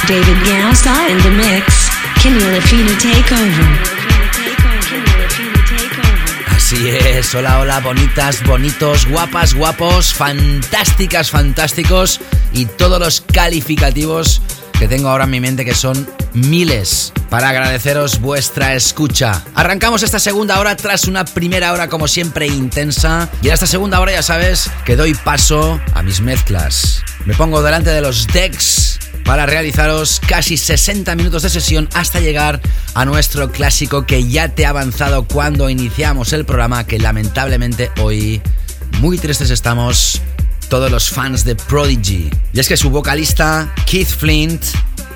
David 0.07 0.45
Gausa 0.45 1.09
in 1.09 1.19
the 1.23 1.31
mix. 1.31 1.89
Kenny 2.23 2.41
Lafina 2.41 2.95
take 3.01 3.33
over. 3.33 4.01
Así 6.55 6.89
es, 6.91 7.35
hola, 7.35 7.61
hola, 7.61 7.81
bonitas, 7.81 8.45
bonitos, 8.45 9.07
guapas, 9.07 9.55
guapos, 9.55 10.13
fantásticas, 10.13 11.31
fantásticos 11.31 12.21
y 12.53 12.67
todos 12.67 13.01
los 13.01 13.23
calificativos 13.23 14.43
que 14.79 14.87
tengo 14.87 15.09
ahora 15.09 15.25
en 15.25 15.31
mi 15.31 15.41
mente 15.41 15.65
que 15.65 15.75
son 15.75 16.07
miles 16.35 17.15
para 17.31 17.49
agradeceros 17.49 18.21
vuestra 18.21 18.75
escucha. 18.75 19.45
Arrancamos 19.55 20.03
esta 20.03 20.19
segunda 20.19 20.59
hora 20.59 20.77
tras 20.77 21.05
una 21.05 21.25
primera 21.25 21.73
hora 21.73 21.89
como 21.89 22.09
siempre 22.09 22.49
intensa 22.49 23.31
y 23.41 23.49
en 23.49 23.55
esta 23.55 23.67
segunda 23.67 24.01
hora 24.01 24.13
ya 24.13 24.23
sabes 24.23 24.69
que 24.85 24.97
doy 24.97 25.15
paso 25.15 25.81
a 25.95 26.03
mis 26.03 26.21
mezclas. 26.21 27.03
Me 27.25 27.35
pongo 27.35 27.63
delante 27.63 27.91
de 27.91 28.01
los 28.01 28.27
decks 28.27 28.99
para 29.25 29.47
realizaros 29.47 30.21
casi 30.27 30.57
60 30.57 31.15
minutos 31.15 31.43
de 31.45 31.51
sesión 31.51 31.89
hasta 31.95 32.19
llegar 32.19 32.61
a 32.95 33.05
nuestro 33.05 33.53
clásico 33.53 34.05
que 34.05 34.29
ya 34.29 34.49
te 34.49 34.67
ha 34.67 34.71
avanzado 34.71 35.27
cuando 35.27 35.71
iniciamos 35.71 36.33
el 36.33 36.45
programa 36.45 36.85
que 36.85 36.99
lamentablemente 36.99 37.93
hoy 38.01 38.43
muy 38.99 39.19
tristes 39.19 39.51
estamos 39.51 40.21
todos 40.69 40.91
los 40.91 41.11
fans 41.11 41.45
de 41.45 41.55
Prodigy. 41.55 42.31
Y 42.53 42.61
es 42.61 42.69
que 42.69 42.77
su 42.77 42.91
vocalista 42.91 43.73
Keith 43.87 44.09
Flint 44.09 44.63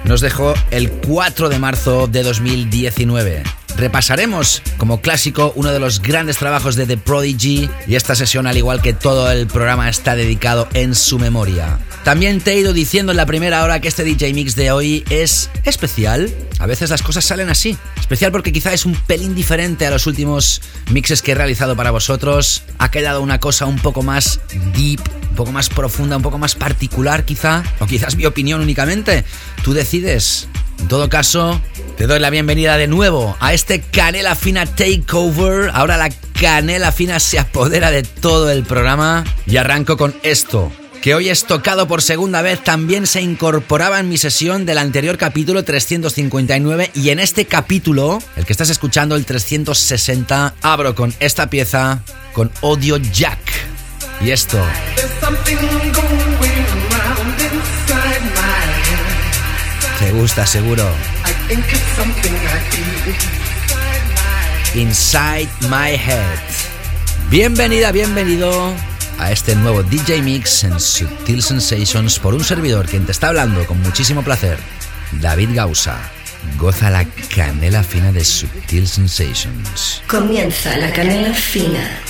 nos 0.05 0.20
dejó 0.20 0.55
el 0.70 0.90
4 0.90 1.48
de 1.48 1.59
marzo 1.59 2.07
de 2.07 2.22
2019. 2.22 3.42
Repasaremos 3.76 4.62
como 4.76 5.00
clásico 5.00 5.52
uno 5.57 5.72
de 5.72 5.80
los 5.80 6.00
grandes 6.00 6.38
trabajos 6.38 6.76
de 6.76 6.86
The 6.86 6.96
Prodigy 6.96 7.68
y 7.88 7.96
esta 7.96 8.14
sesión 8.14 8.46
al 8.46 8.57
igual 8.57 8.80
que 8.80 8.92
todo 8.92 9.30
el 9.30 9.46
programa 9.46 9.88
está 9.88 10.14
dedicado 10.14 10.68
en 10.74 10.94
su 10.94 11.18
memoria. 11.18 11.78
También 12.05 12.40
te 12.40 12.52
he 12.52 12.59
ido 12.59 12.72
diciendo 12.72 13.12
en 13.12 13.16
la 13.16 13.26
primera 13.26 13.64
hora 13.64 13.80
que 13.80 13.88
este 13.88 14.05
DJ 14.05 14.32
Mix 14.34 14.55
de 14.55 14.70
hoy 14.70 15.05
es 15.11 15.50
especial. 15.64 16.30
A 16.59 16.66
veces 16.66 16.90
las 16.90 17.02
cosas 17.02 17.24
salen 17.24 17.48
así. 17.48 17.76
Especial 18.05 18.32
porque 18.32 18.52
quizá 18.52 18.74
es 18.74 18.84
un 18.84 18.94
pelín 18.94 19.34
diferente 19.34 19.86
a 19.86 19.90
los 19.90 20.07
últimos 20.07 20.61
mixes 20.90 21.22
que 21.22 21.32
he 21.32 21.34
realizado 21.34 21.74
para 21.74 21.90
vosotros. 21.90 22.62
Ha 22.76 22.90
quedado 22.90 23.22
una 23.22 23.40
cosa 23.40 23.64
un 23.64 23.78
poco 23.78 24.02
más 24.02 24.40
deep, 24.76 25.00
un 25.30 25.36
poco 25.36 25.52
más 25.52 25.70
profunda, 25.70 26.18
un 26.18 26.22
poco 26.22 26.36
más 26.36 26.55
particular 26.55 27.24
quizá. 27.24 27.62
O 27.80 27.86
quizás 27.86 28.16
mi 28.16 28.26
opinión 28.26 28.61
únicamente. 28.61 29.24
Tú 29.62 29.72
decides. 29.72 30.48
En 30.80 30.88
todo 30.88 31.09
caso, 31.09 31.62
te 31.96 32.07
doy 32.07 32.20
la 32.20 32.28
bienvenida 32.28 32.76
de 32.76 32.88
nuevo 32.88 33.38
a 33.40 33.55
este 33.55 33.80
Canela 33.80 34.34
Fina 34.34 34.66
Takeover. 34.66 35.70
Ahora 35.72 35.96
la 35.96 36.11
Canela 36.38 36.92
Fina 36.92 37.18
se 37.18 37.38
apodera 37.38 37.90
de 37.90 38.02
todo 38.02 38.50
el 38.50 38.64
programa 38.64 39.24
y 39.46 39.57
arranco 39.57 39.96
con 39.96 40.14
esto 40.22 40.70
que 41.05 41.14
hoy 41.14 41.28
es 41.28 41.44
tocado 41.44 41.86
por 41.86 42.00
segunda 42.00 42.40
vez, 42.40 42.64
también 42.64 43.07
se 43.07 43.20
incorporaba 43.20 44.00
en 44.00 44.09
mi 44.09 44.16
sesión 44.16 44.64
del 44.64 44.78
anterior 44.78 45.18
capítulo 45.18 45.62
359 45.62 46.92
y 46.94 47.11
en 47.11 47.20
este 47.20 47.44
capítulo, 47.44 48.22
el 48.36 48.46
que 48.46 48.55
estás 48.55 48.70
escuchando, 48.70 49.14
el 49.14 49.26
360, 49.26 50.55
abro 50.62 50.94
con 50.94 51.14
esta 51.20 51.50
pieza, 51.50 52.02
con 52.32 52.50
Audio 52.62 52.96
Jack. 52.96 53.38
Y 54.22 54.30
esto... 54.30 54.59
Te 59.98 60.12
gusta 60.12 60.46
seguro. 60.46 60.88
Inside 64.74 65.50
My 65.68 65.96
Head. 65.96 66.38
Bienvenida, 67.28 67.92
bienvenido 67.92 68.74
a 69.18 69.32
este 69.32 69.54
nuevo 69.54 69.82
DJ 69.82 70.22
Mix 70.22 70.64
en 70.64 70.78
Subtil 70.78 71.42
Sensations 71.42 72.18
por 72.18 72.34
un 72.34 72.44
servidor 72.44 72.86
quien 72.86 73.06
te 73.06 73.12
está 73.12 73.28
hablando 73.28 73.66
con 73.66 73.80
muchísimo 73.82 74.22
placer, 74.22 74.58
David 75.20 75.50
Gausa. 75.54 75.98
Goza 76.58 76.90
la 76.90 77.04
canela 77.34 77.82
fina 77.82 78.12
de 78.12 78.24
Subtil 78.24 78.86
Sensations. 78.86 80.02
Comienza 80.06 80.76
la 80.76 80.92
canela 80.92 81.32
fina 81.32 82.00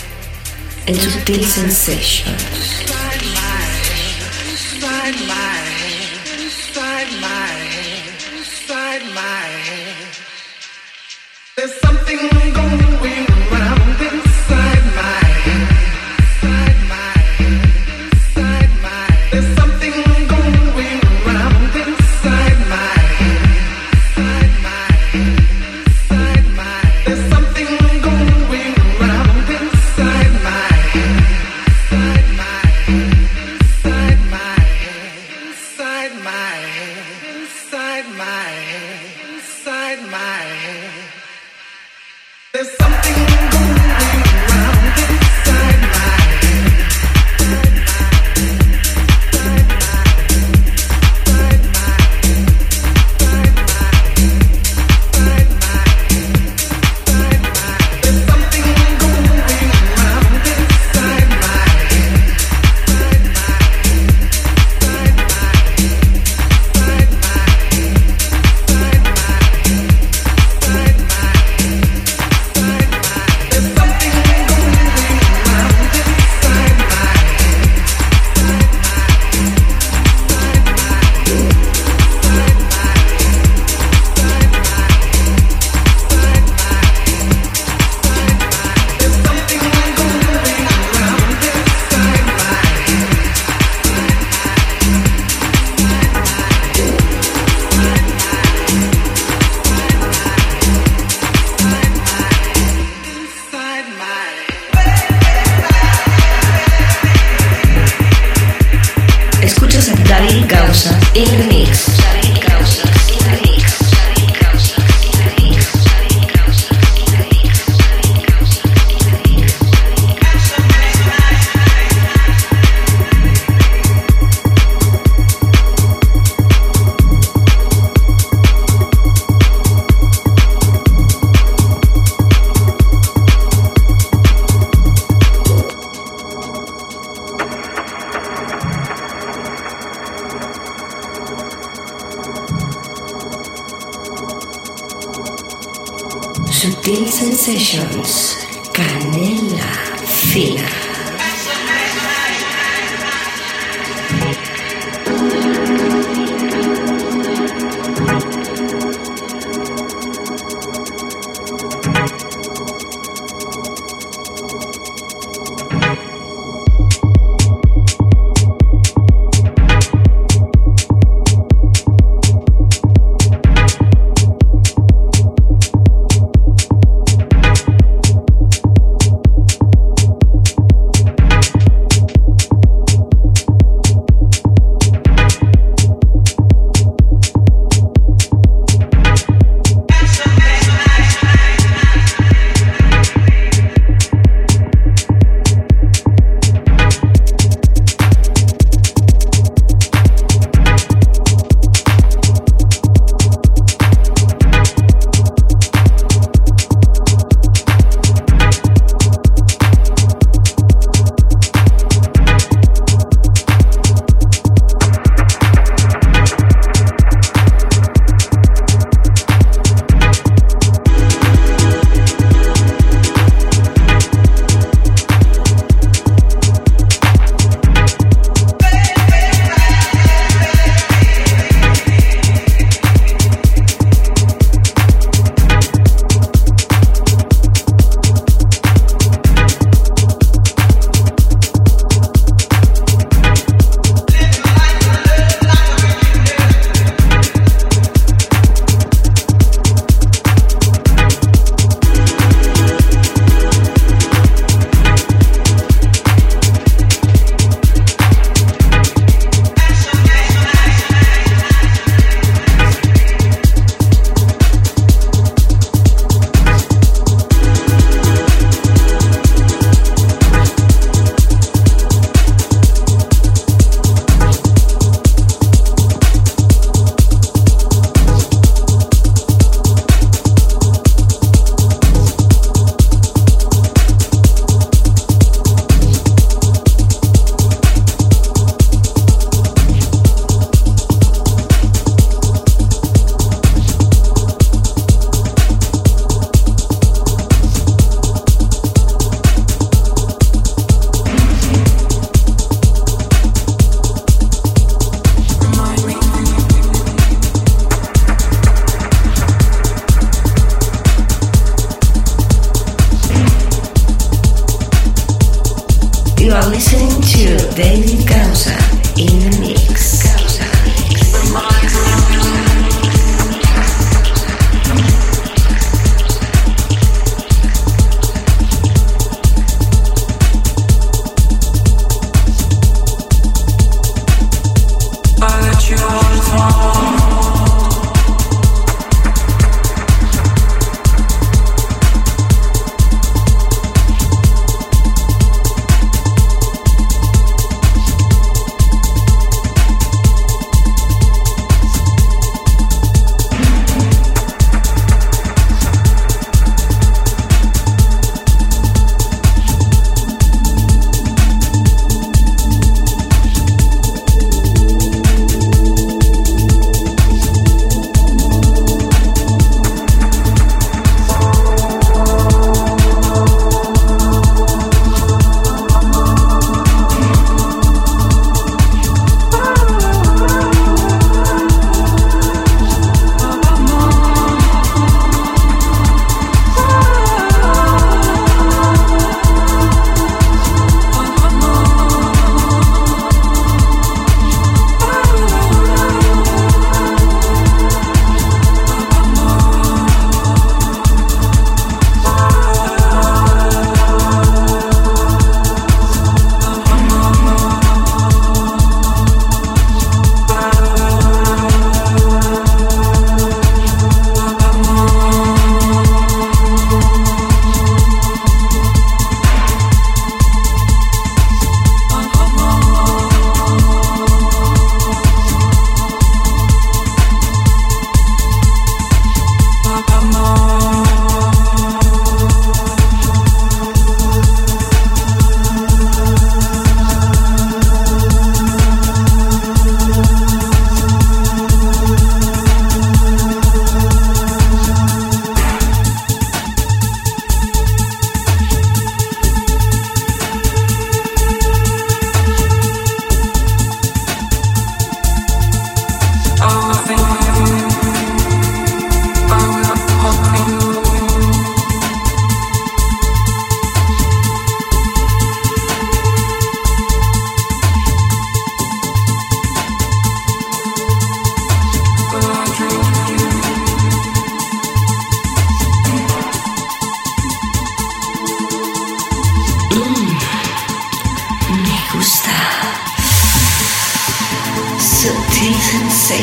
en 0.86 1.00
Subtil 1.00 1.44
Sensations. 1.44 3.33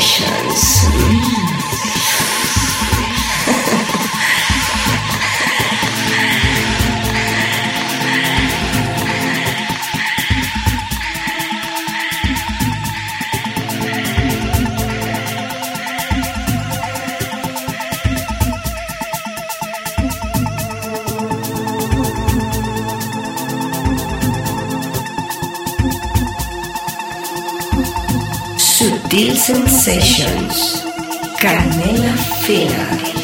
Sessions. 0.02 0.61
Sensations. 29.42 30.84
Canela 31.40 32.16
Fina. 32.46 33.21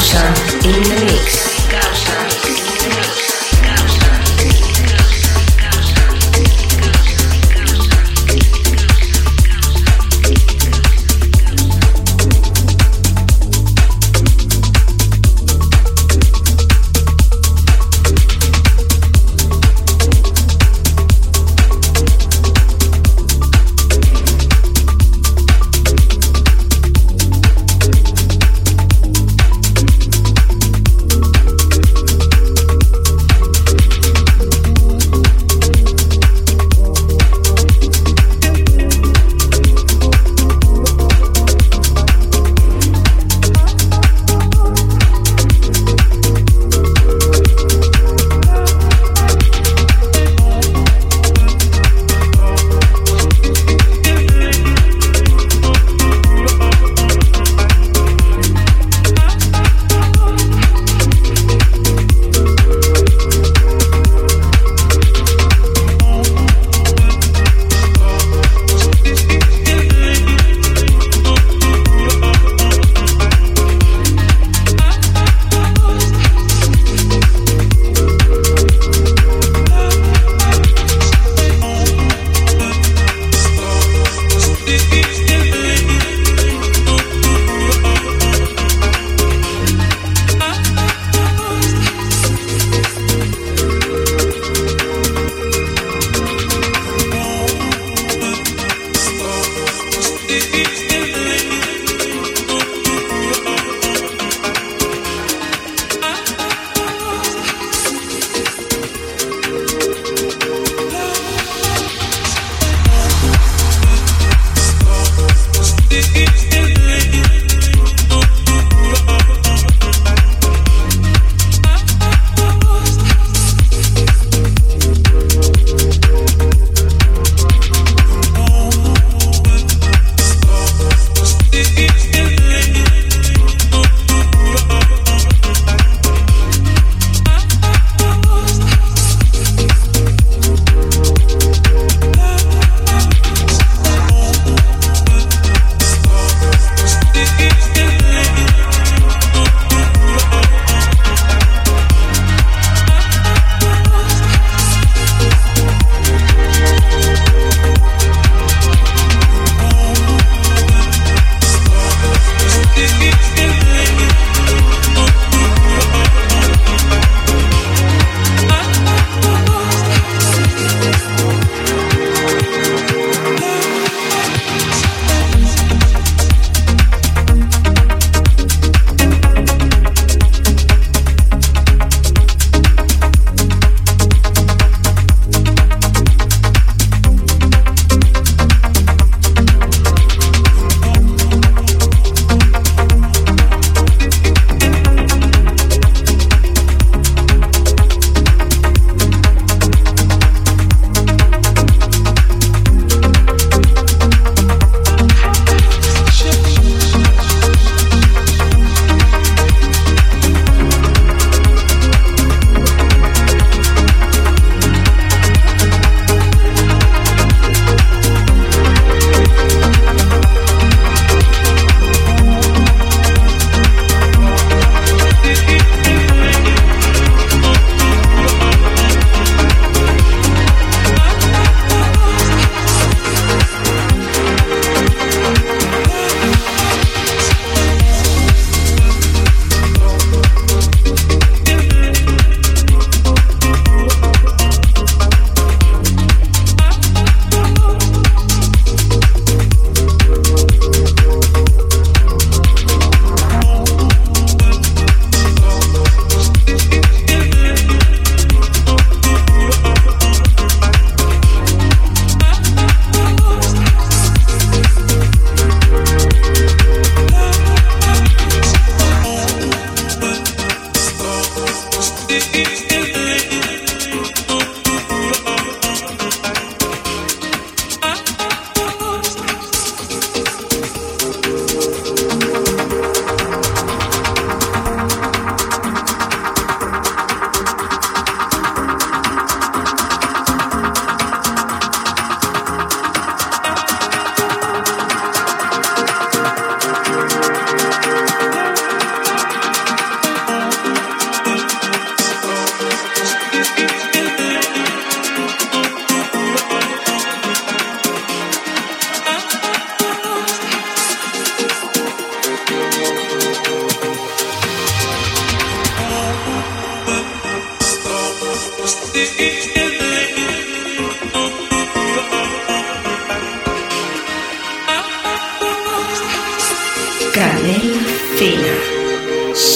A 0.00 0.08
David 0.08 0.16
Gausa 0.16 0.24
in 0.64 0.82
the 0.82 1.09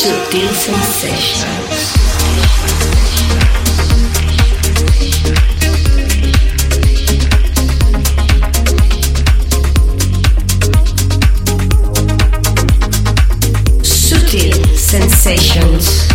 Sutil 0.05 0.51
Sensations. 0.51 1.95
Sensations. 14.77 16.09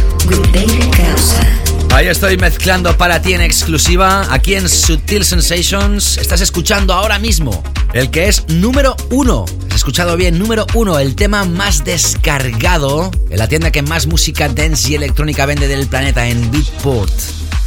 Ahí 1.92 2.08
estoy 2.10 2.38
mezclando 2.38 2.96
para 2.96 3.20
ti 3.24 3.34
en 3.34 3.42
exclusiva, 3.42 4.28
aquí 4.32 4.54
en 4.54 4.70
Sutil 4.70 5.26
Sensations. 5.26 6.18
Estás 6.18 6.42
escuchando 6.42 6.94
ahora 6.94 7.18
mismo 7.18 7.64
el 7.94 8.12
que 8.12 8.28
es 8.28 8.48
número 8.50 8.96
uno. 9.10 9.46
Escuchado 9.80 10.18
bien, 10.18 10.38
número 10.38 10.68
uno, 10.74 11.00
el 11.00 11.16
tema 11.16 11.46
más 11.46 11.86
descargado 11.86 13.10
en 13.30 13.40
la 13.40 13.48
tienda 13.48 13.72
que 13.72 13.82
más 13.82 14.08
música 14.08 14.50
dance 14.50 14.92
y 14.92 14.96
electrónica 14.96 15.46
vende 15.46 15.70
del 15.70 15.88
planeta 15.88 16.28
en 16.28 16.52
Beatport. 16.52 17.10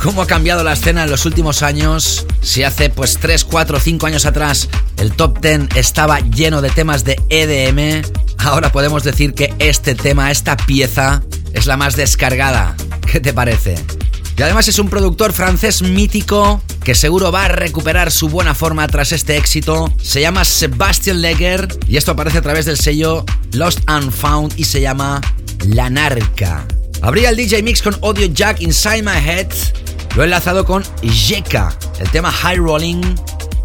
¿Cómo 0.02 0.20
ha 0.20 0.26
cambiado 0.26 0.62
la 0.62 0.74
escena 0.74 1.04
en 1.04 1.10
los 1.10 1.24
últimos 1.24 1.62
años? 1.62 2.26
Si 2.42 2.64
hace 2.64 2.90
pues 2.90 3.16
3, 3.18 3.44
4, 3.46 3.80
5 3.80 4.06
años 4.06 4.26
atrás 4.26 4.68
el 4.98 5.12
top 5.12 5.40
10 5.40 5.74
estaba 5.74 6.20
lleno 6.20 6.60
de 6.60 6.68
temas 6.68 7.02
de 7.04 7.18
EDM, 7.30 8.06
ahora 8.36 8.70
podemos 8.70 9.04
decir 9.04 9.32
que 9.32 9.54
este 9.58 9.94
tema, 9.94 10.30
esta 10.30 10.58
pieza, 10.58 11.22
es 11.54 11.64
la 11.64 11.78
más 11.78 11.96
descargada. 11.96 12.76
¿Qué 13.10 13.20
te 13.20 13.32
parece? 13.32 13.76
Y 14.42 14.44
además 14.44 14.66
es 14.66 14.80
un 14.80 14.88
productor 14.88 15.32
francés 15.32 15.82
mítico 15.82 16.60
que 16.82 16.96
seguro 16.96 17.30
va 17.30 17.44
a 17.44 17.48
recuperar 17.48 18.10
su 18.10 18.28
buena 18.28 18.56
forma 18.56 18.88
tras 18.88 19.12
este 19.12 19.36
éxito. 19.36 19.92
Se 20.02 20.20
llama 20.20 20.44
Sebastian 20.44 21.22
Leger 21.22 21.68
y 21.86 21.96
esto 21.96 22.10
aparece 22.10 22.38
a 22.38 22.42
través 22.42 22.66
del 22.66 22.76
sello 22.76 23.24
Lost 23.52 23.82
and 23.86 24.10
Found 24.10 24.54
y 24.56 24.64
se 24.64 24.80
llama 24.80 25.20
La 25.68 25.88
Narca. 25.88 26.66
Abría 27.02 27.28
el 27.28 27.36
DJ 27.36 27.62
Mix 27.62 27.82
con 27.82 27.96
Audio 28.02 28.26
Jack 28.26 28.60
Inside 28.60 29.04
My 29.04 29.24
Head. 29.24 29.46
Lo 30.16 30.22
he 30.22 30.24
enlazado 30.24 30.64
con 30.64 30.82
Jeka, 31.04 31.78
el 32.00 32.10
tema 32.10 32.32
High 32.32 32.56
Rolling, 32.56 33.00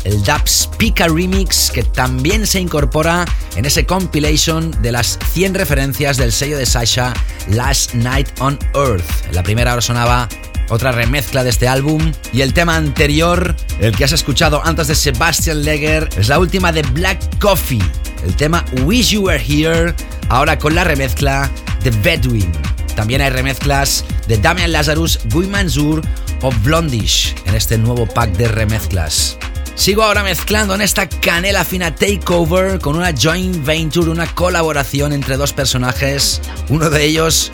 el 0.03 0.21
Dub 0.21 0.43
Speaker 0.45 1.11
Remix 1.11 1.71
que 1.71 1.81
también 1.81 2.45
se 2.45 2.59
incorpora 2.59 3.25
en 3.55 3.65
ese 3.65 3.83
compilation 3.87 4.79
de 4.83 4.91
las 4.91 5.17
100 5.33 5.55
referencias 5.55 6.17
del 6.17 6.31
sello 6.31 6.55
de 6.55 6.67
Sasha 6.67 7.15
Last 7.49 7.95
Night 7.95 8.29
on 8.41 8.59
Earth. 8.75 9.25
En 9.27 9.33
la 9.33 9.41
primera 9.41 9.73
hora 9.73 9.81
sonaba 9.81 10.29
otra 10.69 10.91
remezcla 10.91 11.43
de 11.43 11.49
este 11.49 11.67
álbum 11.67 12.11
y 12.33 12.41
el 12.41 12.53
tema 12.53 12.75
anterior, 12.75 13.55
el 13.79 13.95
que 13.95 14.03
has 14.03 14.11
escuchado 14.11 14.61
antes 14.65 14.87
de 14.87 14.95
Sebastian 14.95 15.63
Leger, 15.63 16.09
es 16.17 16.27
la 16.27 16.39
última 16.39 16.71
de 16.71 16.81
Black 16.81 17.39
Coffee, 17.39 17.81
el 18.23 18.35
tema 18.35 18.65
Wish 18.83 19.11
You 19.11 19.23
Were 19.23 19.43
Here, 19.43 19.93
ahora 20.29 20.57
con 20.57 20.75
la 20.75 20.83
remezcla 20.83 21.49
de 21.83 21.91
Bedouin. 21.91 22.51
También 22.95 23.21
hay 23.21 23.29
remezclas 23.29 24.03
de 24.27 24.37
Damian 24.37 24.71
Lazarus, 24.71 25.19
Guy 25.31 25.47
Manzur 25.47 26.01
o 26.41 26.51
Blondish 26.63 27.35
en 27.45 27.55
este 27.55 27.77
nuevo 27.77 28.07
pack 28.07 28.31
de 28.37 28.47
remezclas. 28.47 29.37
Sigo 29.75 30.01
ahora 30.01 30.23
mezclando 30.23 30.73
en 30.73 30.81
esta 30.81 31.07
canela 31.07 31.63
fina 31.63 31.93
takeover 31.93 32.79
con 32.79 32.95
una 32.95 33.13
joint 33.15 33.63
venture, 33.63 34.09
una 34.09 34.25
colaboración 34.25 35.13
entre 35.13 35.37
dos 35.37 35.53
personajes, 35.53 36.41
uno 36.69 36.89
de 36.89 37.05
ellos 37.05 37.51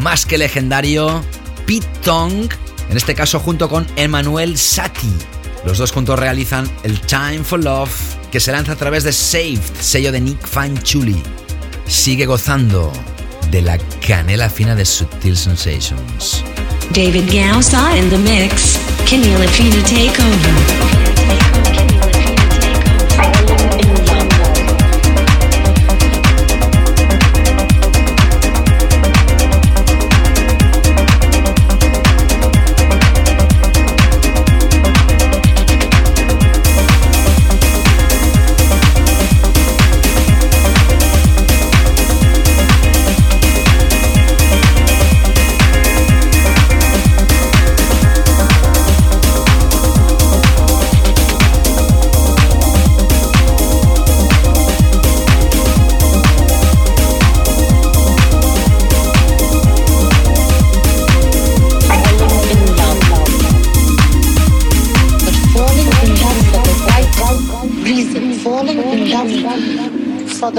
más 0.00 0.24
que 0.24 0.38
legendario, 0.38 1.22
Pete 1.66 1.86
Tong, 2.04 2.48
en 2.88 2.96
este 2.96 3.14
caso 3.14 3.40
junto 3.40 3.68
con 3.68 3.86
Emmanuel 3.96 4.56
Satie. 4.56 5.10
Los 5.64 5.78
dos 5.78 5.90
juntos 5.90 6.18
realizan 6.18 6.70
el 6.84 7.00
Time 7.00 7.42
for 7.42 7.62
Love, 7.62 7.90
que 8.30 8.38
se 8.38 8.52
lanza 8.52 8.72
a 8.72 8.76
través 8.76 9.02
de 9.02 9.12
Saved, 9.12 9.60
sello 9.80 10.12
de 10.12 10.20
Nick 10.20 10.46
Fanchuli. 10.46 11.20
Sigue 11.86 12.26
gozando 12.26 12.92
de 13.50 13.62
la 13.62 13.78
canela 14.06 14.48
fina 14.48 14.74
de 14.76 14.84
Subtil 14.84 15.36
Sensations. 15.36 16.44
David 16.92 17.24
Gausa 17.32 17.96
in 17.96 18.08
the 18.10 18.18
mix. 18.18 18.78
Canela 19.04 19.46
Fina 19.48 19.82
Takeover. 19.82 21.15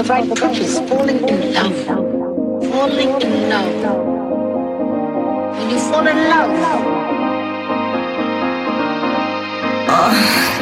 Love 0.08 0.28
for 0.28 0.34
the 0.34 0.34
right 0.34 0.38
purpose, 0.38 0.78
falling 0.88 1.28
in 1.28 1.52
love, 1.52 1.84
falling 2.70 3.22
in 3.22 3.48
love. 3.48 3.82
When 5.58 5.70
you 5.70 5.78
fall 5.78 6.06
in 6.06 6.16
love, 6.28 7.08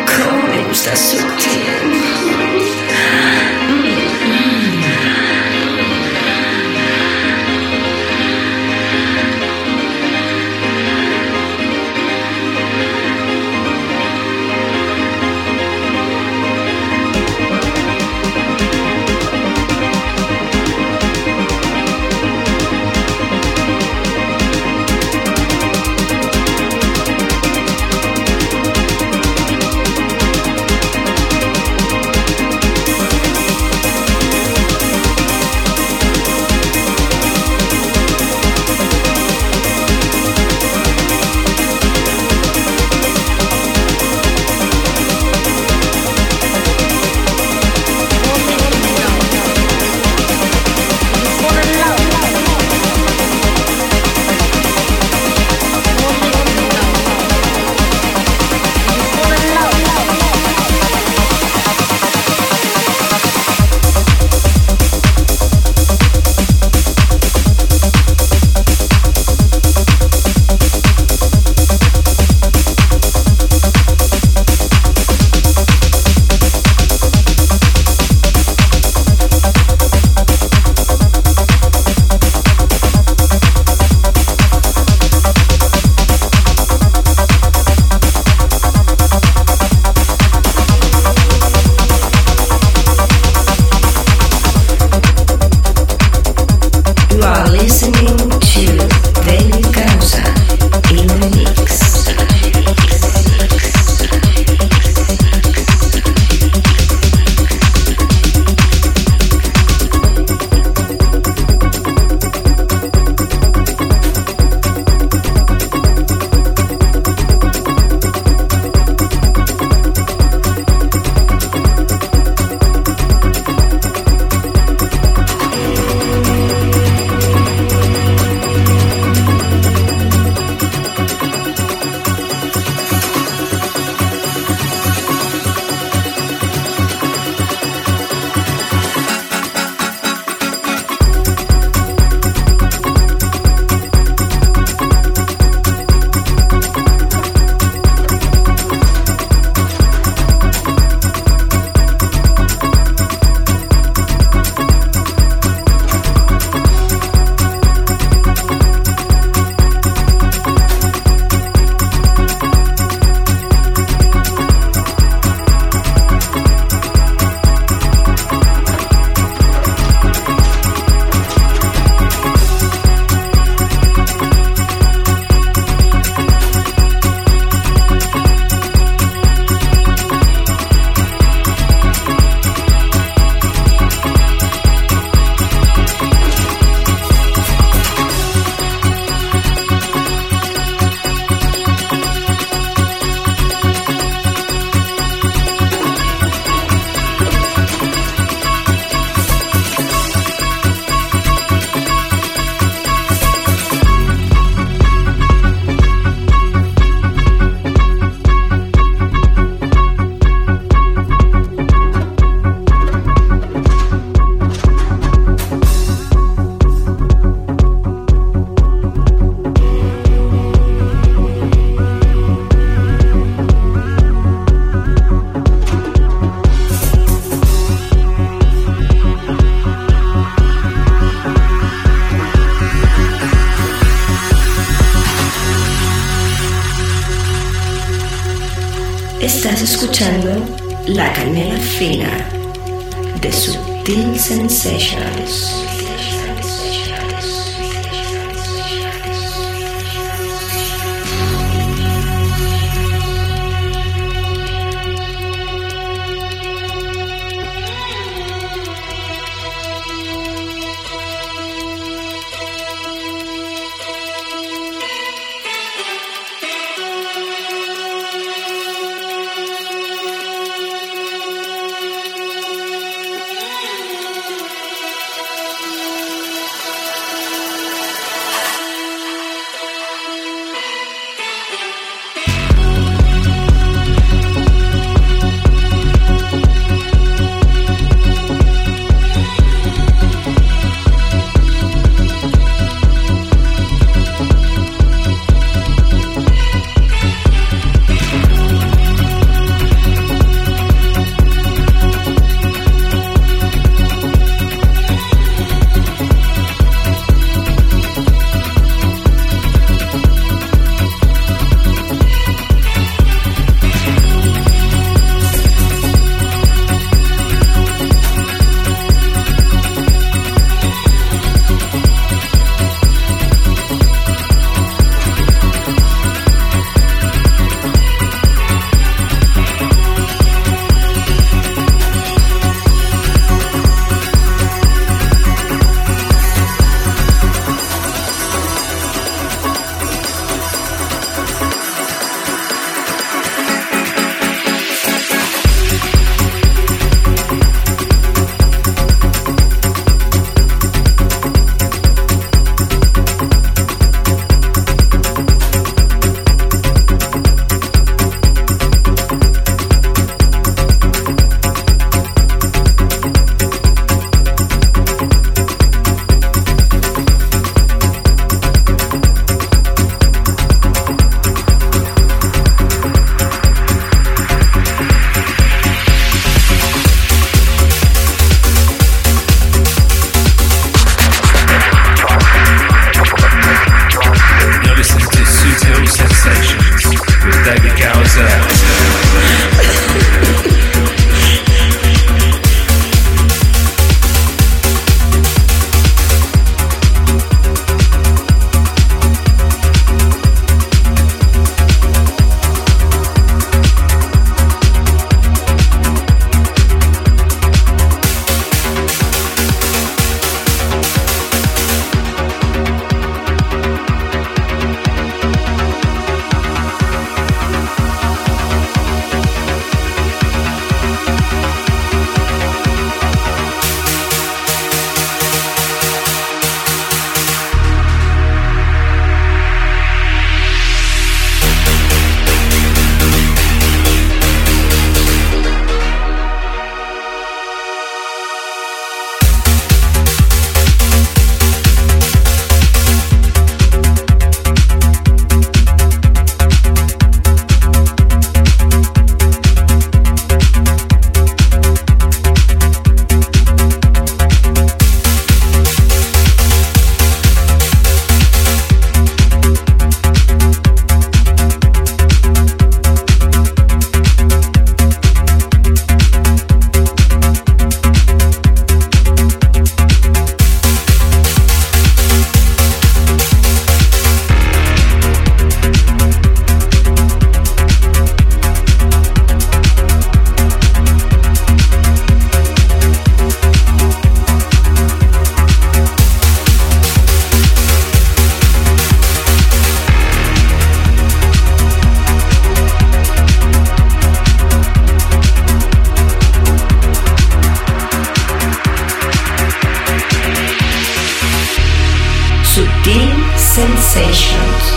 ¿Cómo 0.06 0.48
me 0.48 0.64
gusta 0.68 0.96
sutil? 0.96 2.45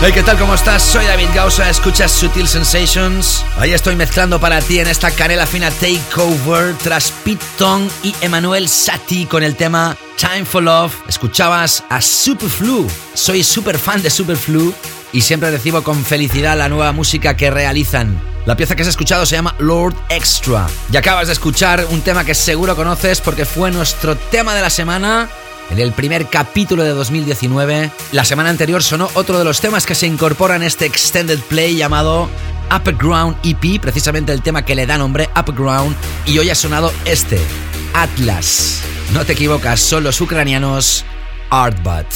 Hey, 0.02 0.12
¿qué 0.14 0.22
tal? 0.22 0.38
¿Cómo 0.38 0.54
estás? 0.54 0.82
Soy 0.82 1.04
David 1.04 1.28
Gausa, 1.34 1.68
escuchas 1.68 2.10
Sutil 2.10 2.48
Sensations. 2.48 3.44
Ahí 3.58 3.72
estoy 3.72 3.94
mezclando 3.94 4.40
para 4.40 4.62
ti 4.62 4.80
en 4.80 4.88
esta 4.88 5.10
canela 5.10 5.46
fina 5.46 5.70
Takeover 5.70 6.74
tras 6.82 7.10
Pete 7.22 7.44
Tong 7.58 7.86
y 8.02 8.14
Emanuel 8.22 8.66
Satie 8.66 9.28
con 9.28 9.42
el 9.42 9.56
tema 9.56 9.94
Time 10.16 10.46
for 10.46 10.62
Love. 10.62 10.94
Escuchabas 11.06 11.84
a 11.90 12.00
Superflu. 12.00 12.88
Soy 13.12 13.44
súper 13.44 13.78
fan 13.78 14.02
de 14.02 14.08
Superflu 14.08 14.72
y 15.12 15.20
siempre 15.20 15.50
recibo 15.50 15.82
con 15.82 16.02
felicidad 16.02 16.56
la 16.56 16.70
nueva 16.70 16.92
música 16.92 17.36
que 17.36 17.50
realizan. 17.50 18.18
La 18.46 18.56
pieza 18.56 18.74
que 18.74 18.82
has 18.82 18.88
escuchado 18.88 19.26
se 19.26 19.36
llama 19.36 19.54
Lord 19.58 19.94
Extra. 20.08 20.66
Y 20.90 20.96
acabas 20.96 21.26
de 21.26 21.34
escuchar 21.34 21.86
un 21.90 22.00
tema 22.00 22.24
que 22.24 22.34
seguro 22.34 22.74
conoces 22.74 23.20
porque 23.20 23.44
fue 23.44 23.70
nuestro 23.70 24.16
tema 24.16 24.54
de 24.54 24.62
la 24.62 24.70
semana 24.70 25.28
en 25.70 25.78
el 25.78 25.92
primer 25.92 26.26
capítulo 26.28 26.82
de 26.82 26.90
2019. 26.90 27.90
La 28.12 28.24
semana 28.24 28.50
anterior 28.50 28.82
sonó 28.82 29.08
otro 29.14 29.38
de 29.38 29.44
los 29.44 29.60
temas 29.60 29.86
que 29.86 29.94
se 29.94 30.06
incorpora 30.06 30.56
en 30.56 30.62
este 30.62 30.86
extended 30.86 31.38
play 31.40 31.76
llamado 31.76 32.28
Upper 32.74 32.96
Ground 32.96 33.36
EP, 33.44 33.80
precisamente 33.80 34.32
el 34.32 34.42
tema 34.42 34.64
que 34.64 34.74
le 34.74 34.86
da 34.86 34.98
nombre 34.98 35.30
Upper 35.38 35.54
Ground, 35.54 35.96
y 36.26 36.38
hoy 36.38 36.50
ha 36.50 36.54
sonado 36.54 36.92
este, 37.04 37.40
Atlas. 37.94 38.82
No 39.12 39.24
te 39.24 39.32
equivocas, 39.32 39.80
son 39.80 40.04
los 40.04 40.20
ucranianos 40.20 41.04
Artbat. 41.50 42.06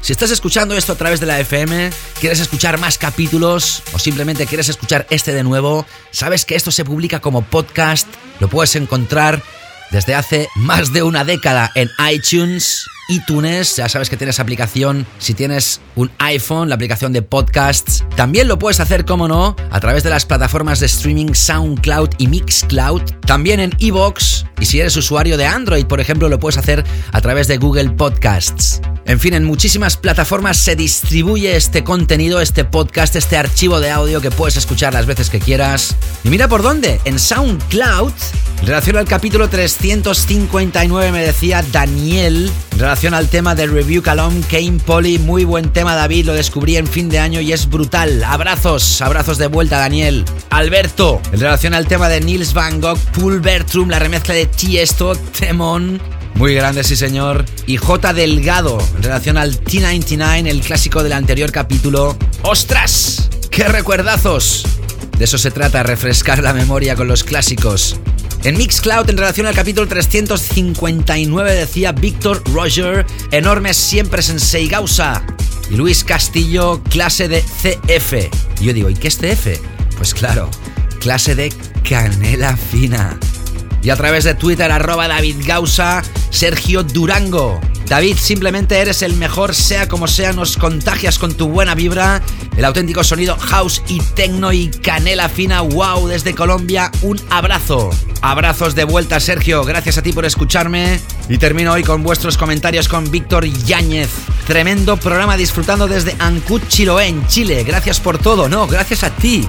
Si 0.00 0.12
estás 0.12 0.30
escuchando 0.30 0.76
esto 0.76 0.92
a 0.92 0.96
través 0.96 1.18
de 1.20 1.26
la 1.26 1.40
FM, 1.40 1.90
quieres 2.20 2.38
escuchar 2.40 2.78
más 2.78 2.98
capítulos 2.98 3.82
o 3.94 3.98
simplemente 3.98 4.46
quieres 4.46 4.68
escuchar 4.68 5.06
este 5.08 5.32
de 5.32 5.42
nuevo, 5.42 5.86
sabes 6.10 6.44
que 6.44 6.56
esto 6.56 6.70
se 6.70 6.84
publica 6.84 7.20
como 7.20 7.42
podcast, 7.42 8.06
lo 8.38 8.48
puedes 8.48 8.76
encontrar 8.76 9.42
desde 9.94 10.16
hace 10.16 10.48
más 10.56 10.92
de 10.92 11.04
una 11.04 11.24
década 11.24 11.70
en 11.76 11.88
iTunes, 12.10 12.84
iTunes, 13.08 13.76
ya 13.76 13.88
sabes 13.88 14.08
que 14.08 14.16
tienes 14.16 14.40
aplicación 14.40 15.06
si 15.18 15.34
tienes 15.34 15.80
un 15.96 16.10
iPhone, 16.18 16.68
la 16.68 16.74
aplicación 16.74 17.12
de 17.12 17.22
podcasts. 17.22 18.04
También 18.16 18.48
lo 18.48 18.58
puedes 18.58 18.80
hacer, 18.80 19.04
como 19.04 19.28
no, 19.28 19.56
a 19.70 19.80
través 19.80 20.02
de 20.02 20.10
las 20.10 20.26
plataformas 20.26 20.80
de 20.80 20.86
streaming 20.86 21.32
SoundCloud 21.32 22.10
y 22.18 22.28
Mixcloud. 22.28 23.02
También 23.26 23.60
en 23.60 23.72
Evox. 23.78 24.46
Y 24.60 24.66
si 24.66 24.80
eres 24.80 24.96
usuario 24.96 25.36
de 25.36 25.46
Android, 25.46 25.86
por 25.86 26.00
ejemplo, 26.00 26.28
lo 26.28 26.38
puedes 26.38 26.58
hacer 26.58 26.84
a 27.12 27.20
través 27.20 27.48
de 27.48 27.58
Google 27.58 27.90
Podcasts. 27.90 28.80
En 29.06 29.20
fin, 29.20 29.34
en 29.34 29.44
muchísimas 29.44 29.98
plataformas 29.98 30.56
se 30.56 30.76
distribuye 30.76 31.56
este 31.56 31.84
contenido, 31.84 32.40
este 32.40 32.64
podcast, 32.64 33.16
este 33.16 33.36
archivo 33.36 33.78
de 33.80 33.90
audio 33.90 34.22
que 34.22 34.30
puedes 34.30 34.56
escuchar 34.56 34.94
las 34.94 35.04
veces 35.04 35.28
que 35.28 35.40
quieras. 35.40 35.94
Y 36.24 36.30
mira 36.30 36.48
por 36.48 36.62
dónde, 36.62 37.00
en 37.04 37.18
SoundCloud, 37.18 38.12
en 38.60 38.66
relación 38.66 38.96
al 38.96 39.04
capítulo 39.04 39.50
359 39.50 41.12
me 41.12 41.22
decía 41.22 41.62
Daniel, 41.70 42.50
en 42.74 42.80
relación 42.80 43.14
al 43.14 43.28
tema 43.28 43.54
de 43.54 43.68
Review 43.68 44.02
Calom, 44.02 44.42
Kane 44.42 44.80
Polly, 44.84 45.20
muy 45.20 45.44
buen 45.44 45.72
tema 45.72 45.94
David, 45.94 46.26
lo 46.26 46.34
descubrí 46.34 46.76
en 46.76 46.88
fin 46.88 47.08
de 47.08 47.20
año 47.20 47.40
y 47.40 47.52
es 47.52 47.70
brutal. 47.70 48.24
Abrazos, 48.24 49.00
abrazos 49.00 49.38
de 49.38 49.46
vuelta 49.46 49.78
Daniel. 49.78 50.24
Alberto, 50.50 51.22
en 51.32 51.38
relación 51.38 51.72
al 51.72 51.86
tema 51.86 52.08
de 52.08 52.20
Nils 52.20 52.52
Van 52.52 52.80
Gogh, 52.80 52.98
Pool 53.12 53.40
Bertrum, 53.40 53.88
la 53.88 54.00
remezcla 54.00 54.34
de 54.34 54.46
Tiesto, 54.46 55.14
Temon, 55.14 56.00
muy 56.34 56.52
grande, 56.56 56.82
sí 56.82 56.96
señor. 56.96 57.44
Y 57.68 57.76
J. 57.76 58.12
Delgado, 58.12 58.78
en 58.96 59.04
relación 59.04 59.36
al 59.36 59.62
T99, 59.62 60.48
el 60.48 60.60
clásico 60.60 61.04
del 61.04 61.12
anterior 61.12 61.52
capítulo. 61.52 62.16
¡Ostras! 62.42 63.30
¡Qué 63.52 63.68
recuerdazos! 63.68 64.66
De 65.16 65.26
eso 65.26 65.38
se 65.38 65.52
trata, 65.52 65.84
refrescar 65.84 66.42
la 66.42 66.52
memoria 66.52 66.96
con 66.96 67.06
los 67.06 67.22
clásicos. 67.22 68.00
En 68.44 68.58
Mixcloud, 68.58 69.08
en 69.08 69.16
relación 69.16 69.46
al 69.46 69.54
capítulo 69.54 69.88
359, 69.88 71.52
decía 71.54 71.92
Víctor 71.92 72.42
Roger, 72.52 73.06
enormes 73.30 73.76
siempre 73.76 74.20
Sensei 74.20 74.68
Gausa. 74.68 75.24
Y 75.70 75.76
Luis 75.76 76.04
Castillo, 76.04 76.82
clase 76.90 77.26
de 77.26 77.40
CF. 77.40 78.12
Y 78.60 78.66
yo 78.66 78.74
digo, 78.74 78.90
¿y 78.90 78.94
qué 78.94 79.08
es 79.08 79.16
CF? 79.16 79.58
Pues 79.96 80.12
claro, 80.12 80.50
clase 81.00 81.34
de 81.34 81.54
canela 81.88 82.54
fina 82.56 83.18
y 83.84 83.90
a 83.90 83.96
través 83.96 84.24
de 84.24 84.34
Twitter 84.34 84.72
arroba 84.72 85.08
David 85.08 85.36
Gausa, 85.46 86.02
Sergio 86.30 86.82
Durango. 86.82 87.60
David, 87.86 88.16
simplemente 88.16 88.78
eres 88.78 89.02
el 89.02 89.14
mejor, 89.14 89.54
sea 89.54 89.88
como 89.88 90.06
sea, 90.06 90.32
nos 90.32 90.56
contagias 90.56 91.18
con 91.18 91.34
tu 91.34 91.48
buena 91.48 91.74
vibra, 91.74 92.22
el 92.56 92.64
auténtico 92.64 93.04
sonido 93.04 93.36
house 93.38 93.82
y 93.88 94.00
techno 94.00 94.52
y 94.52 94.68
canela 94.68 95.28
fina, 95.28 95.60
wow, 95.60 96.08
desde 96.08 96.34
Colombia, 96.34 96.90
un 97.02 97.20
abrazo. 97.30 97.90
Abrazos 98.22 98.74
de 98.74 98.84
vuelta, 98.84 99.20
Sergio, 99.20 99.64
gracias 99.64 99.98
a 99.98 100.02
ti 100.02 100.12
por 100.12 100.24
escucharme. 100.24 100.98
Y 101.28 101.36
termino 101.36 101.72
hoy 101.72 101.82
con 101.82 102.02
vuestros 102.02 102.38
comentarios 102.38 102.88
con 102.88 103.10
Víctor 103.10 103.44
Yáñez. 103.44 104.08
Tremendo 104.46 104.96
programa 104.96 105.36
disfrutando 105.36 105.86
desde 105.86 106.16
Ancud, 106.18 106.62
Chiloé, 106.68 107.08
en 107.08 107.26
Chile. 107.26 107.64
Gracias 107.64 108.00
por 108.00 108.18
todo, 108.18 108.48
no, 108.48 108.66
gracias 108.66 109.04
a 109.04 109.10
ti 109.10 109.46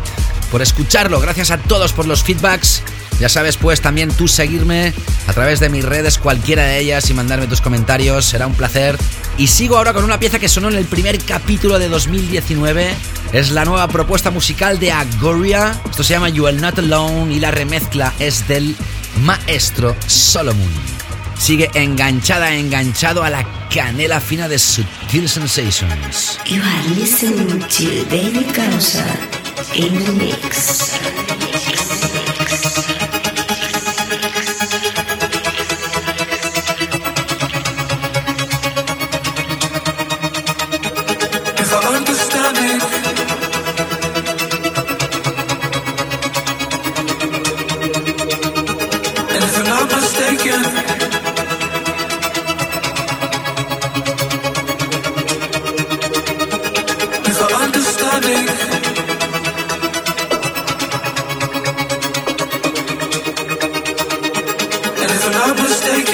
por 0.52 0.62
escucharlo, 0.62 1.20
gracias 1.20 1.52
a 1.52 1.58
todos 1.58 1.94
por 1.94 2.06
los 2.06 2.24
feedbacks. 2.24 2.82
Ya 3.20 3.30
sabes, 3.30 3.58
pues 3.58 3.82
también 3.82 4.10
tú 4.12 4.28
seguirme 4.28 4.94
a 5.28 5.34
través 5.34 5.60
de 5.60 5.70
mis 5.70 5.86
redes, 5.86 6.18
cualquiera 6.18 6.64
de 6.64 6.80
ellas, 6.80 7.10
y 7.10 7.14
mandarme 7.14 7.48
tus 7.48 7.62
comentarios, 7.62 8.26
será 8.26 8.48
un 8.48 8.54
placer. 8.54 8.98
Y 9.38 9.48
sigo 9.48 9.78
ahora 9.78 9.94
con 9.94 10.04
una 10.04 10.20
pieza 10.20 10.40
que 10.40 10.50
sonó 10.50 10.70
en 10.70 10.76
el 10.76 10.86
primer 10.86 11.20
capítulo 11.20 11.80
de 11.80 11.90
2019. 11.90 12.94
Es 13.34 13.52
la 13.52 13.66
nueva 13.66 13.88
propuesta 13.88 14.32
musical 14.32 14.80
de 14.80 14.92
Agoria. 14.92 15.80
Esto 15.90 16.04
se 16.04 16.14
llama 16.14 16.30
You 16.30 16.48
Are 16.48 16.58
Not 16.58 16.80
Alone 16.80 17.34
y 17.34 17.40
la 17.40 17.52
remezcla 17.52 18.14
es 18.20 18.48
del 18.48 18.76
maestro 19.22 19.96
Solomon. 20.08 20.70
Sigue 21.38 21.70
enganchada, 21.74 22.56
enganchado 22.56 23.24
a 23.24 23.30
la 23.30 23.46
canela 23.74 24.22
fina 24.22 24.48
de 24.48 24.58
Sutil 24.58 25.28
Sensations. 25.28 26.40
You 26.46 26.62
are 26.62 26.96
listening 26.96 27.60
to 27.60 28.06
David 28.10 28.56
Gausa 28.56 29.06
in 29.74 30.04
the 30.04 30.12
mix. 30.14 30.96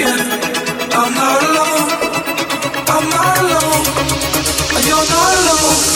I'm 0.04 1.14
not 1.14 1.42
alone. 1.44 1.90
I'm 2.88 3.10
not 3.10 3.38
alone. 3.38 3.84
You're 4.86 5.08
not 5.10 5.34
alone. 5.38 5.91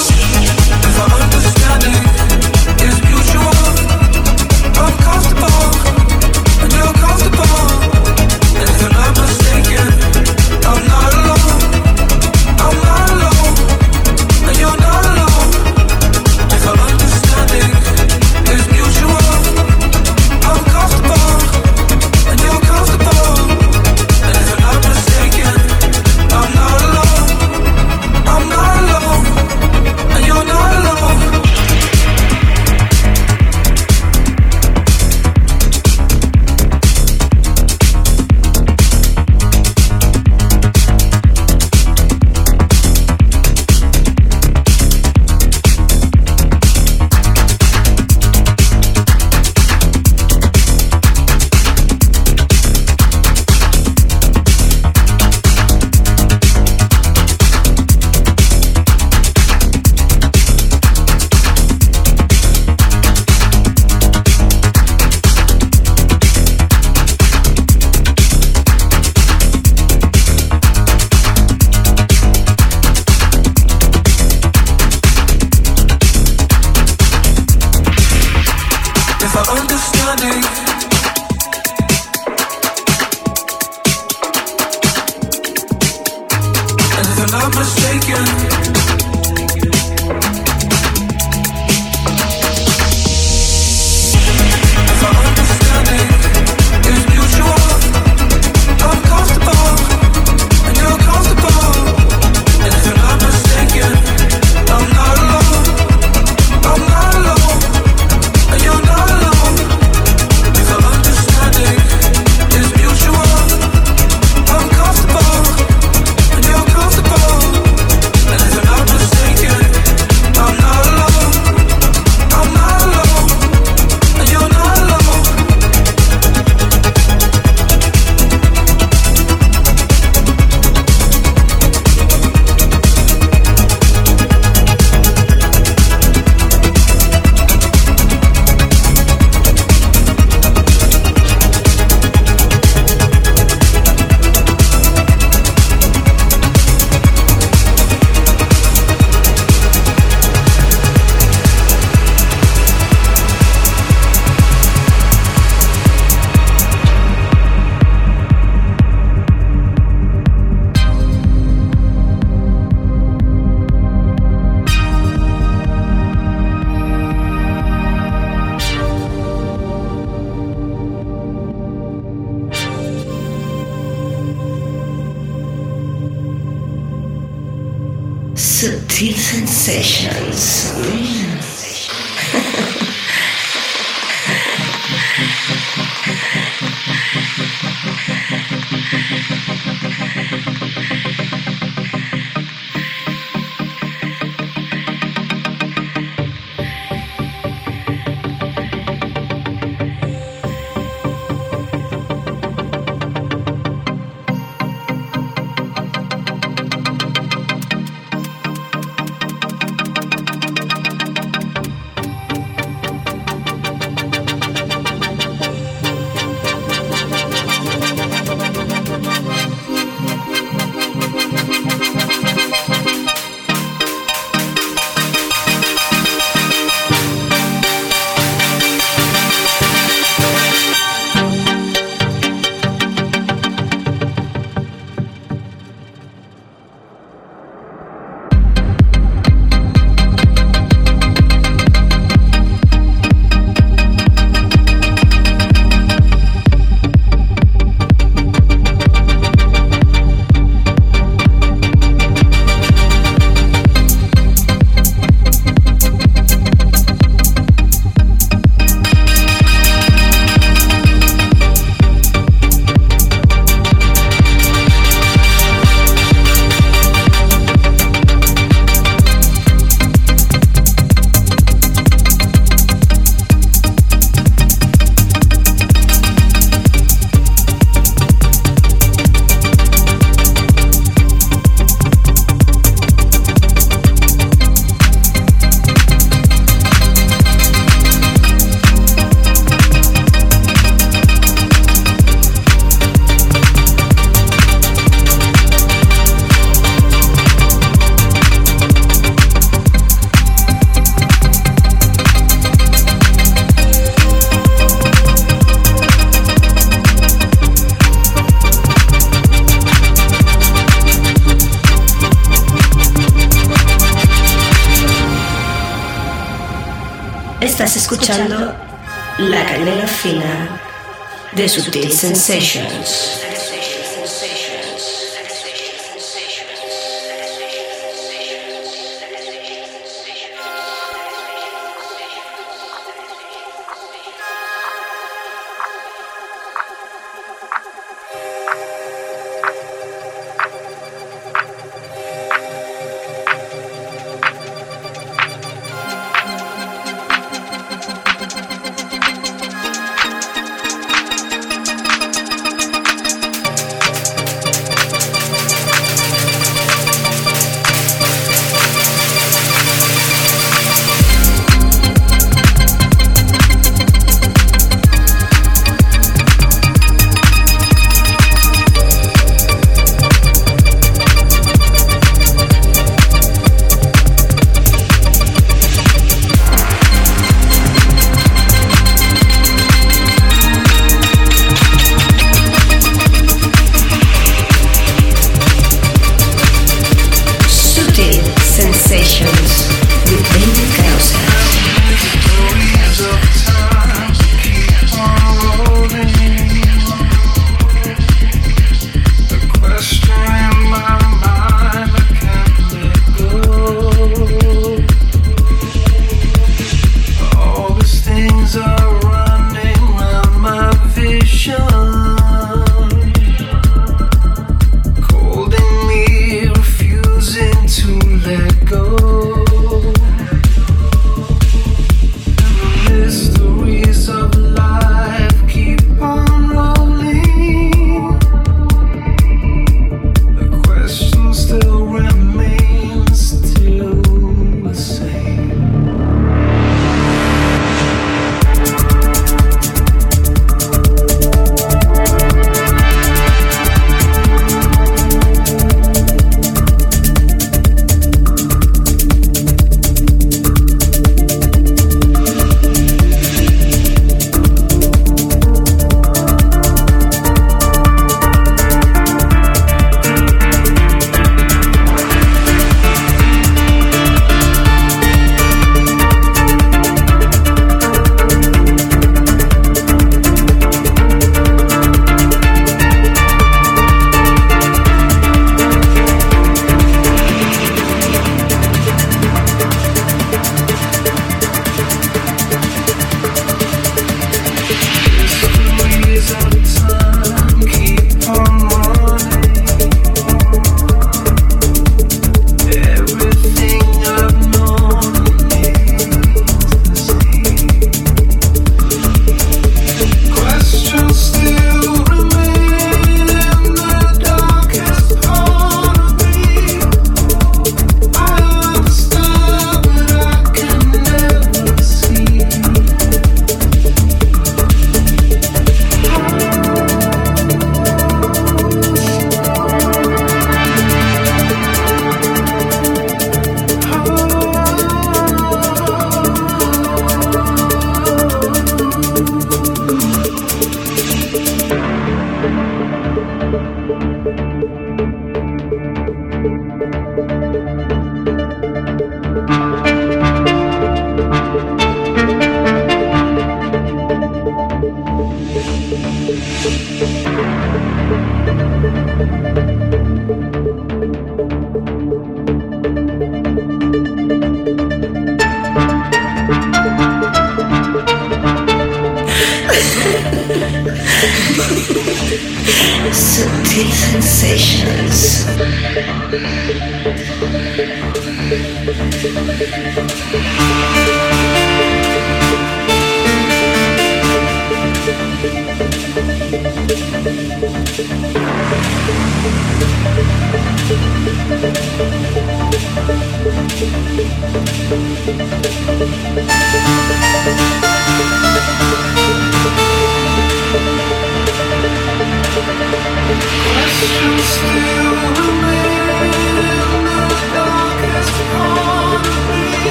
Sensations. 322.06 322.85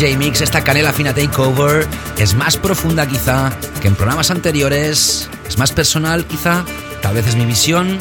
Que 0.00 0.06
este 0.06 0.16
DJ 0.16 0.16
Mix, 0.16 0.40
esta 0.40 0.64
canela 0.64 0.94
fina 0.94 1.12
takeover, 1.12 1.86
es 2.16 2.34
más 2.34 2.56
profunda 2.56 3.06
quizá 3.06 3.52
que 3.82 3.88
en 3.88 3.94
programas 3.94 4.30
anteriores, 4.30 5.28
es 5.46 5.58
más 5.58 5.72
personal 5.72 6.24
quizá, 6.24 6.64
tal 7.02 7.14
vez 7.14 7.26
es 7.26 7.36
mi 7.36 7.44
visión. 7.44 7.98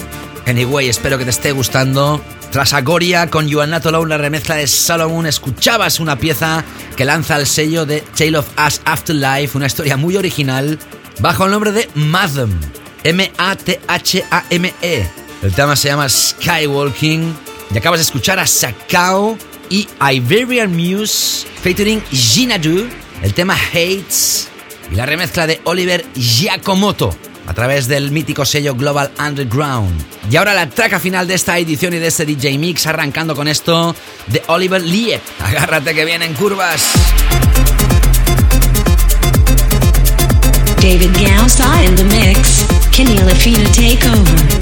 Anyway, 0.48 0.88
espero 0.88 1.18
que 1.18 1.26
te 1.26 1.30
esté 1.30 1.52
gustando. 1.52 2.24
Tras 2.52 2.74
Agoria 2.74 3.30
con 3.30 3.50
Not 3.50 3.86
Alone, 3.86 4.10
la 4.10 4.18
remezcla 4.18 4.56
de 4.56 4.68
Solomon, 4.68 5.26
escuchabas 5.26 6.00
una 6.00 6.16
pieza 6.16 6.64
que 6.96 7.04
lanza 7.04 7.36
el 7.36 7.46
sello 7.46 7.86
de 7.86 8.02
Tale 8.02 8.38
of 8.38 8.48
Us 8.66 8.80
Afterlife, 8.86 9.58
una 9.58 9.68
historia 9.68 9.98
muy 9.98 10.16
original, 10.16 10.80
bajo 11.20 11.46
el 11.46 11.52
nombre 11.52 11.74
de 11.74 11.90
Madam, 11.96 12.58
M-A-T-H-A-M-E. 13.04 15.10
El 15.44 15.54
tema 15.54 15.76
se 15.76 15.90
llama 15.90 16.08
Skywalking 16.08 17.36
y 17.74 17.78
acabas 17.78 18.00
de 18.00 18.04
escuchar 18.04 18.40
a 18.40 18.48
Sakao 18.48 19.38
y 19.70 19.88
Iberian 20.02 20.76
Muse 20.76 21.48
featuring 21.62 22.02
Jinadu, 22.12 22.88
el 23.22 23.34
tema 23.34 23.56
Hates 23.56 24.48
y 24.91 24.96
la 24.96 25.06
remezcla 25.06 25.48
de 25.48 25.62
Oliver 25.66 26.06
Giacomoto 26.16 27.16
a 27.48 27.54
través 27.54 27.88
del 27.88 28.12
mítico 28.12 28.46
sello 28.46 28.76
Global 28.76 29.12
Underground. 29.20 30.00
Y 30.30 30.36
ahora 30.36 30.54
la 30.54 30.70
traca 30.70 31.00
final 31.00 31.28
de 31.28 31.34
esta 31.34 31.58
edición 31.58 31.94
y 31.94 31.98
de 31.98 32.08
este 32.08 32.26
DJ 32.26 32.58
Mix, 32.58 32.86
arrancando 32.86 33.36
con 33.36 33.48
esto 33.48 33.96
de 34.28 34.44
Oliver 34.48 34.82
Liep. 34.82 35.22
Agárrate 35.40 35.96
que 35.96 36.06
vienen 36.06 36.34
curvas. 36.36 36.91
David 40.82 41.12
in 41.86 41.96
the 41.96 42.04
mix. 42.06 42.66
Kenny 42.91 43.18
Lafina 43.18 43.66
take 43.74 44.06
over. 44.08 44.59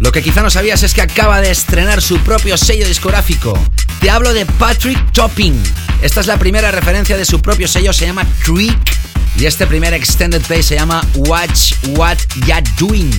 Lo 0.00 0.10
que 0.10 0.20
quizá 0.20 0.42
no 0.42 0.50
sabías 0.50 0.82
es 0.82 0.94
que 0.94 1.02
acaba 1.02 1.40
de 1.40 1.52
estrenar 1.52 2.02
su 2.02 2.18
propio 2.18 2.56
sello 2.56 2.88
discográfico. 2.88 3.56
Te 4.00 4.10
hablo 4.10 4.34
de 4.34 4.44
Patrick 4.46 5.12
Topping. 5.12 5.62
Esta 6.02 6.20
es 6.20 6.26
la 6.26 6.38
primera 6.38 6.72
referencia 6.72 7.16
de 7.16 7.24
su 7.24 7.40
propio 7.40 7.68
sello, 7.68 7.92
se 7.92 8.06
llama 8.06 8.26
Creek. 8.44 8.98
Y 9.38 9.46
este 9.46 9.68
primer 9.68 9.94
extended 9.94 10.42
play 10.42 10.64
se 10.64 10.74
llama 10.74 11.06
Watch 11.14 11.74
What 11.90 12.18
Ya 12.46 12.60
Doing. 12.78 13.12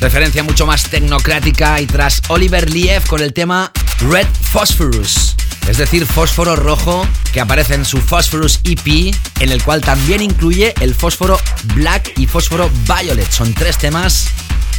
Referencia 0.00 0.44
mucho 0.44 0.64
más 0.64 0.88
tecnocrática 0.88 1.80
y 1.80 1.86
tras 1.86 2.22
Oliver 2.28 2.70
Liev 2.70 3.04
con 3.08 3.20
el 3.20 3.32
tema 3.32 3.72
Red 4.00 4.28
Phosphorus 4.52 5.34
es 5.68 5.78
decir, 5.78 6.06
fósforo 6.06 6.56
rojo, 6.56 7.06
que 7.32 7.40
aparece 7.40 7.74
en 7.74 7.84
su 7.84 7.98
Phosphorus 7.98 8.60
EP, 8.64 9.14
en 9.40 9.52
el 9.52 9.62
cual 9.62 9.80
también 9.80 10.20
incluye 10.20 10.74
el 10.80 10.94
fósforo 10.94 11.38
Black 11.74 12.12
y 12.16 12.26
fósforo 12.26 12.70
Violet. 12.86 13.30
Son 13.30 13.52
tres 13.54 13.78
temas. 13.78 14.28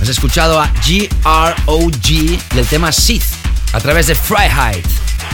Has 0.01 0.09
escuchado 0.09 0.59
a 0.59 0.71
GROG 0.85 2.09
y 2.09 2.39
el 2.57 2.65
tema 2.67 2.91
Sith 2.91 3.23
a 3.73 3.79
través 3.79 4.07
de 4.07 4.15
Freiheit. 4.15 4.85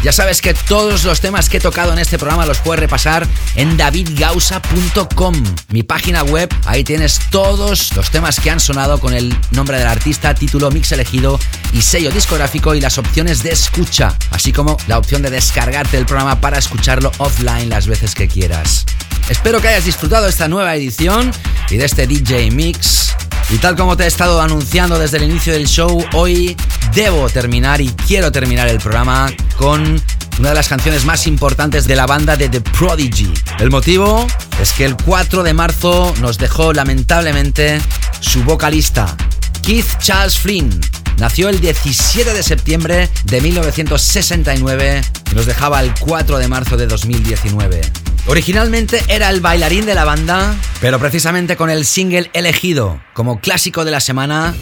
Ya 0.03 0.13
sabes 0.13 0.41
que 0.41 0.53
todos 0.53 1.03
los 1.03 1.19
temas 1.19 1.49
que 1.49 1.57
he 1.57 1.59
tocado 1.59 1.91
en 1.91 1.99
este 1.99 2.17
programa 2.17 2.45
los 2.45 2.59
puedes 2.59 2.79
repasar 2.79 3.27
en 3.55 3.75
davidgausa.com, 3.75 5.43
mi 5.69 5.83
página 5.83 6.23
web. 6.23 6.49
Ahí 6.65 6.85
tienes 6.85 7.19
todos 7.31 7.93
los 7.95 8.09
temas 8.09 8.39
que 8.39 8.49
han 8.49 8.61
sonado 8.61 8.99
con 8.99 9.13
el 9.13 9.35
nombre 9.51 9.77
del 9.77 9.87
artista, 9.87 10.33
título, 10.33 10.71
mix 10.71 10.93
elegido 10.93 11.37
y 11.73 11.81
sello 11.81 12.11
discográfico 12.11 12.75
y 12.75 12.81
las 12.81 12.97
opciones 12.97 13.43
de 13.43 13.51
escucha, 13.51 14.15
así 14.31 14.53
como 14.53 14.77
la 14.87 14.97
opción 14.97 15.21
de 15.21 15.31
descargarte 15.31 15.97
el 15.97 16.05
programa 16.05 16.39
para 16.39 16.59
escucharlo 16.59 17.11
offline 17.17 17.69
las 17.69 17.87
veces 17.87 18.15
que 18.15 18.29
quieras. 18.29 18.85
Espero 19.27 19.59
que 19.61 19.67
hayas 19.67 19.85
disfrutado 19.85 20.27
esta 20.27 20.47
nueva 20.47 20.75
edición 20.75 21.31
y 21.69 21.75
de 21.75 21.85
este 21.85 22.07
DJ 22.07 22.51
Mix 22.51 23.13
Y 23.51 23.57
tal 23.57 23.75
como 23.75 23.97
te 23.97 24.03
he 24.03 24.07
estado 24.07 24.41
anunciando 24.41 24.99
desde 24.99 25.17
el 25.17 25.23
inicio 25.23 25.53
del 25.53 25.67
show, 25.67 26.05
hoy 26.13 26.55
debo 26.93 27.29
terminar 27.29 27.81
y 27.81 27.89
quiero 27.89 28.31
terminar 28.31 28.67
el 28.67 28.77
programa 28.77 29.31
con 29.57 29.99
una 30.37 30.49
de 30.49 30.55
las 30.55 30.69
canciones 30.69 31.03
más 31.03 31.25
importantes 31.25 31.87
de 31.87 31.95
la 31.95 32.05
banda 32.05 32.37
de 32.37 32.47
The 32.47 32.61
Prodigy. 32.61 33.33
El 33.59 33.71
motivo 33.71 34.27
es 34.61 34.71
que 34.71 34.85
el 34.85 34.95
4 34.95 35.41
de 35.41 35.53
marzo 35.53 36.13
nos 36.21 36.37
dejó 36.37 36.73
lamentablemente 36.73 37.81
su 38.19 38.43
vocalista, 38.43 39.17
Keith 39.63 39.97
Charles 39.99 40.37
Flynn. 40.37 40.79
Nació 41.17 41.49
el 41.49 41.59
17 41.59 42.33
de 42.33 42.43
septiembre 42.43 43.09
de 43.25 43.41
1969 43.41 45.01
y 45.31 45.35
nos 45.35 45.47
dejaba 45.47 45.81
el 45.81 45.93
4 45.99 46.37
de 46.37 46.47
marzo 46.47 46.77
de 46.77 46.85
2019. 46.85 47.81
Originalmente 48.27 49.03
era 49.07 49.29
el 49.29 49.41
bailarín 49.41 49.85
de 49.85 49.95
la 49.95 50.05
banda, 50.05 50.55
pero 50.81 50.99
precisamente 50.99 51.55
con 51.55 51.69
el 51.69 51.85
single 51.85 52.29
elegido 52.33 53.01
como 53.13 53.39
clásico 53.39 53.85
de 53.85 53.91
la 53.91 53.99
semana, 53.99 54.53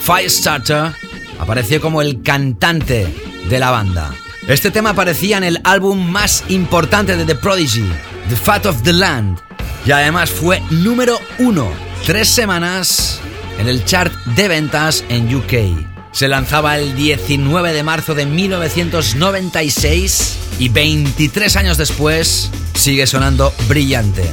Firestarter, 0.00 0.92
apareció 1.38 1.80
como 1.80 2.02
el 2.02 2.22
cantante 2.22 3.06
de 3.48 3.58
la 3.58 3.70
banda. 3.70 4.14
Este 4.46 4.70
tema 4.70 4.90
aparecía 4.90 5.38
en 5.38 5.44
el 5.44 5.60
álbum 5.64 6.08
más 6.08 6.44
importante 6.48 7.16
de 7.16 7.24
The 7.24 7.34
Prodigy, 7.34 7.90
The 8.28 8.36
Fat 8.36 8.66
of 8.66 8.82
the 8.82 8.92
Land, 8.92 9.38
y 9.84 9.90
además 9.90 10.30
fue 10.30 10.62
número 10.70 11.18
uno 11.38 11.68
tres 12.04 12.28
semanas 12.28 13.20
en 13.58 13.68
el 13.68 13.84
chart 13.84 14.12
de 14.36 14.48
ventas 14.48 15.04
en 15.08 15.34
UK. 15.34 15.95
Se 16.16 16.26
lanzaba 16.28 16.78
el 16.78 16.94
19 16.96 17.72
de 17.74 17.82
marzo 17.82 18.14
de 18.14 18.24
1996 18.24 20.36
y 20.58 20.70
23 20.70 21.56
años 21.56 21.76
después 21.76 22.50
sigue 22.72 23.06
sonando 23.06 23.52
brillante. 23.68 24.24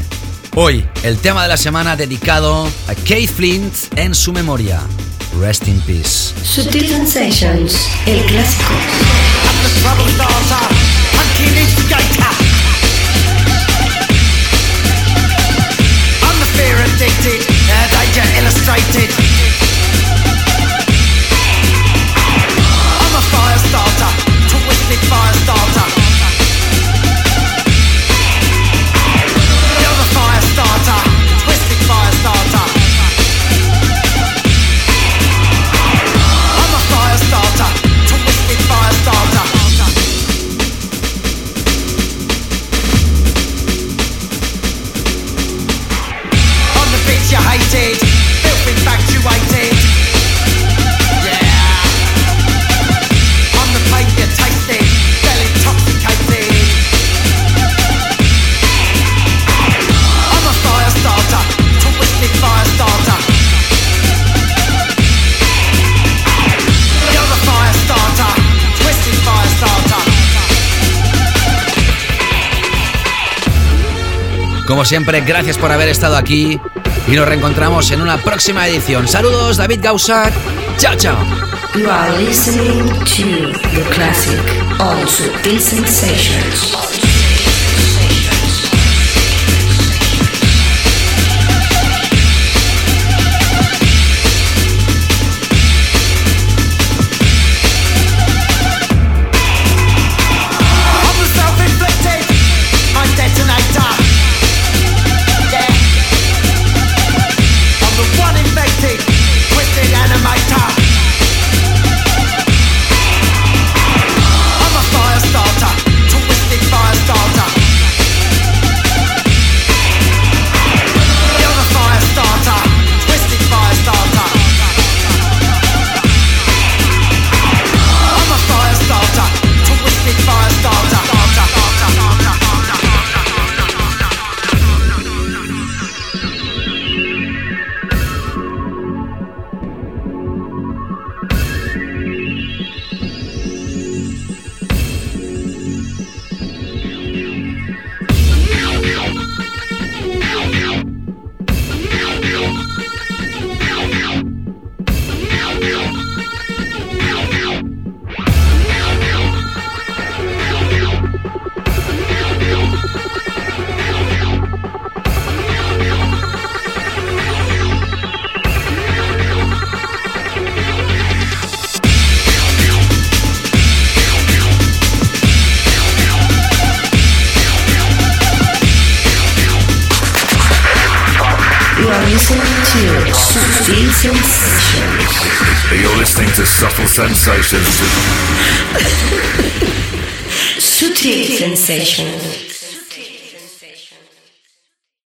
Hoy, 0.55 0.88
el 1.03 1.18
tema 1.18 1.43
de 1.43 1.49
la 1.49 1.57
semana 1.57 1.97
dedicado 1.97 2.69
a 2.88 2.95
Keith 2.95 3.31
Flint 3.31 3.73
en 3.97 4.15
su 4.15 4.31
memoria. 4.31 4.80
Rest 5.41 5.68
in 5.68 5.81
peace. 5.81 6.34
Sutil 6.41 6.88
Sensations, 6.88 7.76
el 8.05 8.23
clásico. 8.27 8.72
I'm 16.22 16.39
the 16.39 16.45
fear 16.55 16.77
addicted, 16.77 17.41
uh, 17.41 17.89
danger 17.91 18.23
illustrated. 18.39 19.32
Siempre, 74.85 75.22
gracias 75.22 75.57
por 75.57 75.72
haber 75.72 75.88
estado 75.89 76.18
aquí 76.18 76.60
y 77.07 77.11
nos 77.11 77.27
reencontramos 77.27 77.89
en 77.91 78.01
una 78.01 78.18
próxima 78.18 78.68
edición. 78.68 79.07
Saludos, 79.07 79.57
David 79.57 79.80
Gaussac. 79.81 80.34
Chao, 80.77 80.95
chao. 80.95 81.18